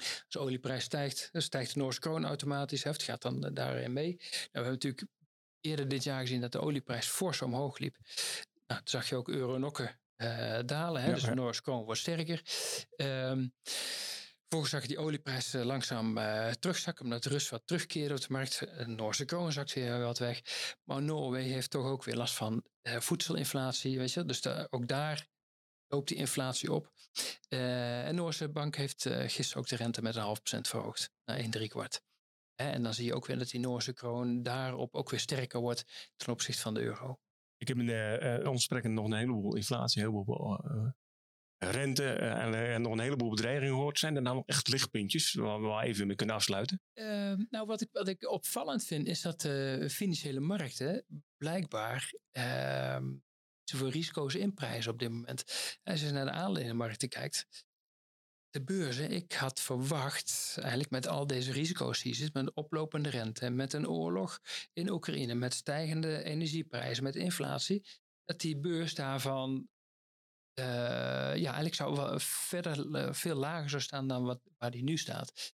Als 0.00 0.24
de 0.28 0.38
olieprijs 0.38 0.84
stijgt, 0.84 1.28
dan 1.32 1.42
stijgt 1.42 1.74
de 1.74 1.78
Noorse 1.78 2.00
kroon 2.00 2.24
automatisch. 2.24 2.84
Het 2.84 3.02
gaat 3.02 3.22
dan 3.22 3.44
eh, 3.44 3.50
daarin 3.54 3.92
mee. 3.92 4.16
Nou, 4.16 4.20
we 4.20 4.48
hebben 4.52 4.72
natuurlijk 4.72 5.06
eerder 5.60 5.88
dit 5.88 6.04
jaar 6.04 6.20
gezien 6.20 6.40
dat 6.40 6.52
de 6.52 6.60
olieprijs 6.60 7.06
fors 7.06 7.42
omhoog 7.42 7.78
liep. 7.78 7.96
Nou, 8.66 8.82
toen 8.82 9.00
zag 9.00 9.08
je 9.08 9.16
ook 9.16 9.28
euro-nokken 9.28 10.00
uh, 10.16 10.58
dalen. 10.66 11.02
Hè? 11.02 11.08
Ja, 11.08 11.14
dus 11.14 11.22
de 11.22 11.34
Noorse 11.34 11.62
kroon 11.62 11.84
wordt 11.84 12.00
sterker. 12.00 12.42
Um, 12.96 13.54
Vervolgens 14.50 14.80
zag 14.80 14.90
je 14.90 14.96
die 14.96 15.06
olieprijs 15.06 15.54
uh, 15.54 15.64
langzaam 15.64 16.18
uh, 16.18 16.50
terugzakken, 16.50 17.04
omdat 17.04 17.22
de 17.22 17.28
rust 17.28 17.50
wat 17.50 17.62
terugkeerde 17.64 18.14
op 18.14 18.20
de 18.20 18.26
markt. 18.28 18.58
De 18.58 18.86
Noorse 18.86 19.24
kroon 19.24 19.52
zakt 19.52 19.72
weer 19.72 20.00
wat 20.00 20.18
weg. 20.18 20.40
Maar 20.84 21.02
Noorwegen 21.02 21.52
heeft 21.52 21.70
toch 21.70 21.84
ook 21.84 22.04
weer 22.04 22.16
last 22.16 22.34
van 22.34 22.64
uh, 22.82 23.00
voedselinflatie, 23.00 23.98
weet 23.98 24.12
je. 24.12 24.24
Dus 24.24 24.46
ook 24.46 24.88
daar 24.88 25.26
loopt 25.88 26.08
die 26.08 26.16
inflatie 26.16 26.72
op. 26.72 26.92
Uh, 27.48 28.06
en 28.06 28.14
Noorse 28.14 28.48
Bank 28.48 28.76
heeft 28.76 29.04
uh, 29.04 29.22
gisteren 29.26 29.62
ook 29.62 29.68
de 29.68 29.76
rente 29.76 30.02
met 30.02 30.14
een 30.14 30.22
half 30.22 30.38
procent 30.38 30.68
verhoogd 30.68 31.10
naar 31.24 31.36
1 31.36 31.50
3 31.50 31.68
kwart. 31.68 32.02
en 32.54 32.82
dan 32.82 32.94
zie 32.94 33.04
je 33.04 33.14
ook 33.14 33.26
weer 33.26 33.38
dat 33.38 33.50
die 33.50 33.60
Noorse 33.60 33.92
kroon 33.92 34.42
daarop 34.42 34.94
ook 34.94 35.10
weer 35.10 35.20
sterker 35.20 35.60
wordt 35.60 36.12
ten 36.16 36.32
opzichte 36.32 36.60
van 36.60 36.74
de 36.74 36.80
euro. 36.80 37.20
Ik 37.56 37.68
heb 37.68 37.78
in 37.78 37.88
uh, 37.88 38.38
ons 38.38 38.56
gesprekken 38.56 38.94
nog 38.94 39.04
een 39.04 39.12
heleboel 39.12 39.56
inflatie, 39.56 40.02
een 40.02 40.08
heleboel 40.10 40.58
rente 41.64 42.12
en, 42.12 42.54
en, 42.54 42.82
nog 42.82 42.92
een 42.92 43.00
heleboel 43.00 43.30
bedreigingen 43.30 43.74
gehoord. 43.74 43.98
Zijn 43.98 44.16
er 44.16 44.22
nou 44.22 44.36
nog 44.36 44.46
echt 44.46 44.68
lichtpuntjes 44.68 45.34
waar 45.34 45.62
we 45.62 45.82
even 45.82 46.06
mee 46.06 46.16
kunnen 46.16 46.34
afsluiten? 46.34 46.82
Ehm, 46.92 47.44
nou, 47.50 47.66
wat 47.66 47.80
ik, 47.80 47.88
wat 47.92 48.08
ik 48.08 48.30
opvallend 48.30 48.84
vind 48.84 49.06
is 49.06 49.20
dat 49.20 49.40
de 49.40 49.88
financiële 49.90 50.40
markten 50.40 51.04
blijkbaar 51.36 52.12
ehm, 52.30 53.04
voor 53.76 53.90
risico's 53.90 54.34
inprijzen 54.34 54.92
op 54.92 54.98
dit 54.98 55.10
moment. 55.10 55.44
Als 55.84 56.00
je 56.00 56.10
naar 56.10 56.24
de 56.24 56.30
aandelenmarkten 56.30 57.08
kijkt, 57.08 57.46
de 58.50 58.62
beurzen, 58.62 59.10
ik 59.10 59.32
had 59.32 59.60
verwacht, 59.60 60.56
eigenlijk 60.60 60.90
met 60.90 61.06
al 61.06 61.26
deze 61.26 61.52
risico's 61.52 62.02
die 62.02 62.14
zit, 62.14 62.34
met 62.34 62.54
oplopende 62.54 63.10
rente, 63.10 63.50
met 63.50 63.72
een 63.72 63.88
oorlog 63.88 64.40
in 64.72 64.90
Oekraïne, 64.90 65.34
met 65.34 65.54
stijgende 65.54 66.22
energieprijzen, 66.22 67.04
met 67.04 67.16
inflatie, 67.16 67.86
dat 68.24 68.40
die 68.40 68.58
beurs 68.58 68.94
daarvan 68.94 69.68
uh, 70.60 70.66
ja, 71.36 71.44
eigenlijk 71.44 71.74
zou 71.74 72.20
verder 72.20 72.86
uh, 72.86 73.12
veel 73.12 73.36
lager 73.36 73.70
zou 73.70 73.82
staan 73.82 74.08
dan 74.08 74.24
wat, 74.24 74.40
waar 74.58 74.70
die 74.70 74.82
nu 74.82 74.96
staat. 74.96 75.52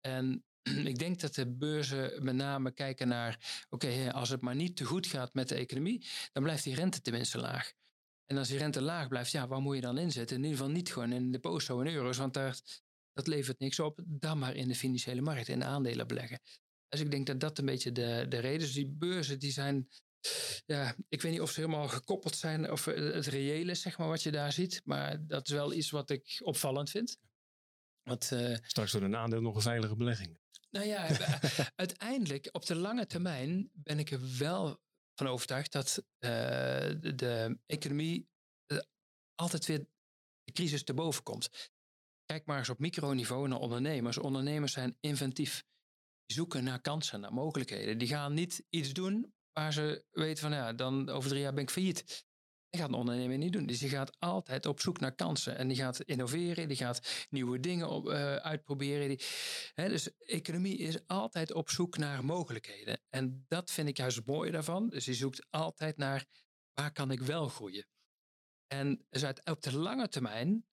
En 0.00 0.44
ik 0.92 0.98
denk 0.98 1.20
dat 1.20 1.34
de 1.34 1.46
beurzen 1.46 2.24
met 2.24 2.34
name 2.34 2.72
kijken 2.72 3.08
naar, 3.08 3.64
oké, 3.68 4.12
als 4.12 4.28
het 4.28 4.40
maar 4.40 4.54
niet 4.54 4.76
te 4.76 4.84
goed 4.84 5.06
gaat 5.06 5.34
met 5.34 5.48
de 5.48 5.54
economie, 5.54 6.06
dan 6.32 6.42
blijft 6.42 6.64
die 6.64 6.74
rente 6.74 7.00
tenminste 7.00 7.38
laag. 7.38 7.72
En 8.26 8.36
als 8.36 8.48
die 8.48 8.58
rente 8.58 8.82
laag 8.82 9.08
blijft, 9.08 9.30
ja, 9.30 9.48
waar 9.48 9.60
moet 9.60 9.74
je 9.74 9.80
dan 9.80 9.98
inzetten? 9.98 10.36
In 10.36 10.42
ieder 10.42 10.58
geval 10.58 10.72
niet 10.72 10.92
gewoon 10.92 11.12
in 11.12 11.32
de 11.32 11.38
posto 11.38 11.80
in 11.80 11.94
euro's, 11.94 12.16
want 12.16 12.34
daar, 12.34 12.60
dat 13.12 13.26
levert 13.26 13.58
niks 13.58 13.80
op. 13.80 14.00
Dan 14.04 14.38
maar 14.38 14.54
in 14.54 14.68
de 14.68 14.74
financiële 14.74 15.20
markt, 15.20 15.48
in 15.48 15.58
de 15.58 15.64
aandelen 15.64 16.06
beleggen. 16.06 16.40
Dus 16.88 17.00
ik 17.00 17.10
denk 17.10 17.26
dat 17.26 17.40
dat 17.40 17.58
een 17.58 17.64
beetje 17.64 17.92
de, 17.92 18.26
de 18.28 18.38
reden 18.38 18.60
is. 18.60 18.64
Dus 18.64 18.74
die 18.74 18.88
beurzen 18.88 19.38
die 19.38 19.52
zijn, 19.52 19.88
ja, 20.66 20.94
ik 21.08 21.22
weet 21.22 21.32
niet 21.32 21.40
of 21.40 21.50
ze 21.50 21.60
helemaal 21.60 21.88
gekoppeld 21.88 22.36
zijn 22.36 22.70
of 22.70 22.84
het 22.84 23.26
reële 23.26 23.70
is, 23.70 23.80
zeg 23.80 23.98
maar, 23.98 24.08
wat 24.08 24.22
je 24.22 24.30
daar 24.30 24.52
ziet. 24.52 24.80
Maar 24.84 25.26
dat 25.26 25.48
is 25.48 25.54
wel 25.54 25.72
iets 25.72 25.90
wat 25.90 26.10
ik 26.10 26.40
opvallend 26.42 26.90
vind. 26.90 27.18
Want, 28.02 28.30
uh, 28.32 28.56
Straks 28.62 28.92
wordt 28.92 29.06
een 29.06 29.16
aandeel 29.16 29.40
nog 29.40 29.54
een 29.54 29.62
veilige 29.62 29.96
belegging. 29.96 30.38
Nou 30.70 30.86
ja, 30.86 31.08
uiteindelijk 31.76 32.48
op 32.52 32.66
de 32.66 32.74
lange 32.74 33.06
termijn 33.06 33.70
ben 33.72 33.98
ik 33.98 34.10
er 34.10 34.20
wel 34.38 34.80
van 35.14 35.26
overtuigd 35.26 35.72
dat 35.72 35.98
uh, 35.98 36.30
de, 37.00 37.58
economie 37.66 38.28
uh, 38.72 38.78
altijd 39.34 39.66
weer 39.66 39.86
de 40.44 40.52
crisis 40.52 40.84
te 40.84 40.94
boven 40.94 41.22
komt. 41.22 41.72
Kijk 42.24 42.46
maar 42.46 42.58
eens 42.58 42.68
op 42.68 42.78
microniveau 42.78 43.48
naar 43.48 43.58
ondernemers. 43.58 44.18
Ondernemers 44.18 44.72
zijn 44.72 44.96
inventief. 45.00 45.64
Die 46.26 46.36
zoeken 46.36 46.64
naar 46.64 46.80
kansen, 46.80 47.20
naar 47.20 47.32
mogelijkheden. 47.32 47.98
Die 47.98 48.08
gaan 48.08 48.34
niet 48.34 48.64
iets 48.68 48.92
doen 48.92 49.34
waar 49.52 49.72
ze 49.72 50.04
weten 50.10 50.42
van 50.42 50.52
ja, 50.52 50.72
dan 50.72 51.08
over 51.08 51.28
drie 51.28 51.42
jaar 51.42 51.54
ben 51.54 51.62
ik 51.62 51.70
failliet. 51.70 52.26
Dat 52.70 52.80
gaat 52.80 52.88
een 52.88 52.94
ondernemer 52.94 53.38
niet 53.38 53.52
doen. 53.52 53.66
Dus 53.66 53.78
die 53.78 53.88
gaat 53.88 54.16
altijd 54.18 54.66
op 54.66 54.80
zoek 54.80 55.00
naar 55.00 55.14
kansen. 55.14 55.56
En 55.56 55.68
die 55.68 55.76
gaat 55.76 56.00
innoveren, 56.00 56.68
die 56.68 56.76
gaat 56.76 57.26
nieuwe 57.30 57.60
dingen 57.60 58.04
uh, 58.04 58.36
uitproberen. 58.36 59.08
Die, 59.08 59.20
hè, 59.74 59.88
dus 59.88 60.16
economie 60.18 60.76
is 60.76 61.06
altijd 61.06 61.52
op 61.52 61.70
zoek 61.70 61.96
naar 61.96 62.24
mogelijkheden. 62.24 63.00
En 63.08 63.44
dat 63.48 63.70
vind 63.70 63.88
ik 63.88 63.96
juist 63.96 64.16
het 64.16 64.26
mooie 64.26 64.50
daarvan. 64.50 64.88
Dus 64.88 65.04
die 65.04 65.14
zoekt 65.14 65.46
altijd 65.50 65.96
naar 65.96 66.26
waar 66.72 66.92
kan 66.92 67.10
ik 67.10 67.20
wel 67.20 67.48
groeien. 67.48 67.86
En 68.66 69.06
dus 69.08 69.24
uit, 69.24 69.44
op 69.44 69.62
de 69.62 69.76
lange 69.76 70.08
termijn 70.08 70.66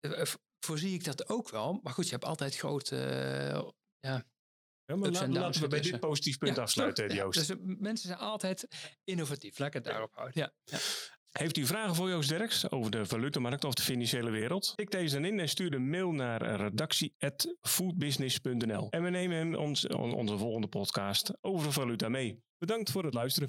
uh, 0.00 0.22
voorzie 0.58 0.94
ik 0.94 1.04
dat 1.04 1.28
ook 1.28 1.50
wel. 1.50 1.80
Maar 1.82 1.92
goed, 1.92 2.04
je 2.04 2.10
hebt 2.10 2.24
altijd 2.24 2.56
grote 2.56 2.96
uh, 3.54 3.68
ja, 3.98 4.24
ja, 5.00 5.26
maar 5.26 5.28
laten, 5.28 5.60
we 5.60 5.68
bij 5.68 5.80
dit 5.80 6.00
positief 6.00 6.38
punt 6.38 6.58
afsluiten, 6.58 7.14
Joost. 7.14 7.48
dus 7.48 7.56
mensen 7.62 8.08
zijn 8.08 8.18
altijd 8.18 8.68
innovatief. 9.04 9.58
Laat 9.58 9.68
ik 9.68 9.74
het 9.74 9.84
daarop 9.84 10.14
houden. 10.14 10.52
Ja. 10.64 10.78
Heeft 11.32 11.56
u 11.56 11.66
vragen 11.66 11.94
voor 11.94 12.08
Joost 12.08 12.28
Derks 12.28 12.70
over 12.70 12.90
de 12.90 13.06
valutemarkt 13.06 13.64
of 13.64 13.74
de 13.74 13.82
financiële 13.82 14.30
wereld? 14.30 14.72
Tik 14.76 14.90
deze 14.90 15.14
dan 15.14 15.24
in 15.24 15.40
en 15.40 15.48
stuur 15.48 15.74
een 15.74 15.90
mail 15.90 16.12
naar 16.12 16.56
redactie.foodbusiness.nl. 16.56 18.86
En 18.90 19.02
we 19.02 19.10
nemen 19.10 19.36
hem 19.36 19.54
ons, 19.54 19.86
onze 19.86 20.38
volgende 20.38 20.66
podcast 20.66 21.32
over 21.40 21.72
valuta 21.72 22.08
mee. 22.08 22.42
Bedankt 22.58 22.90
voor 22.90 23.04
het 23.04 23.14
luisteren. 23.14 23.48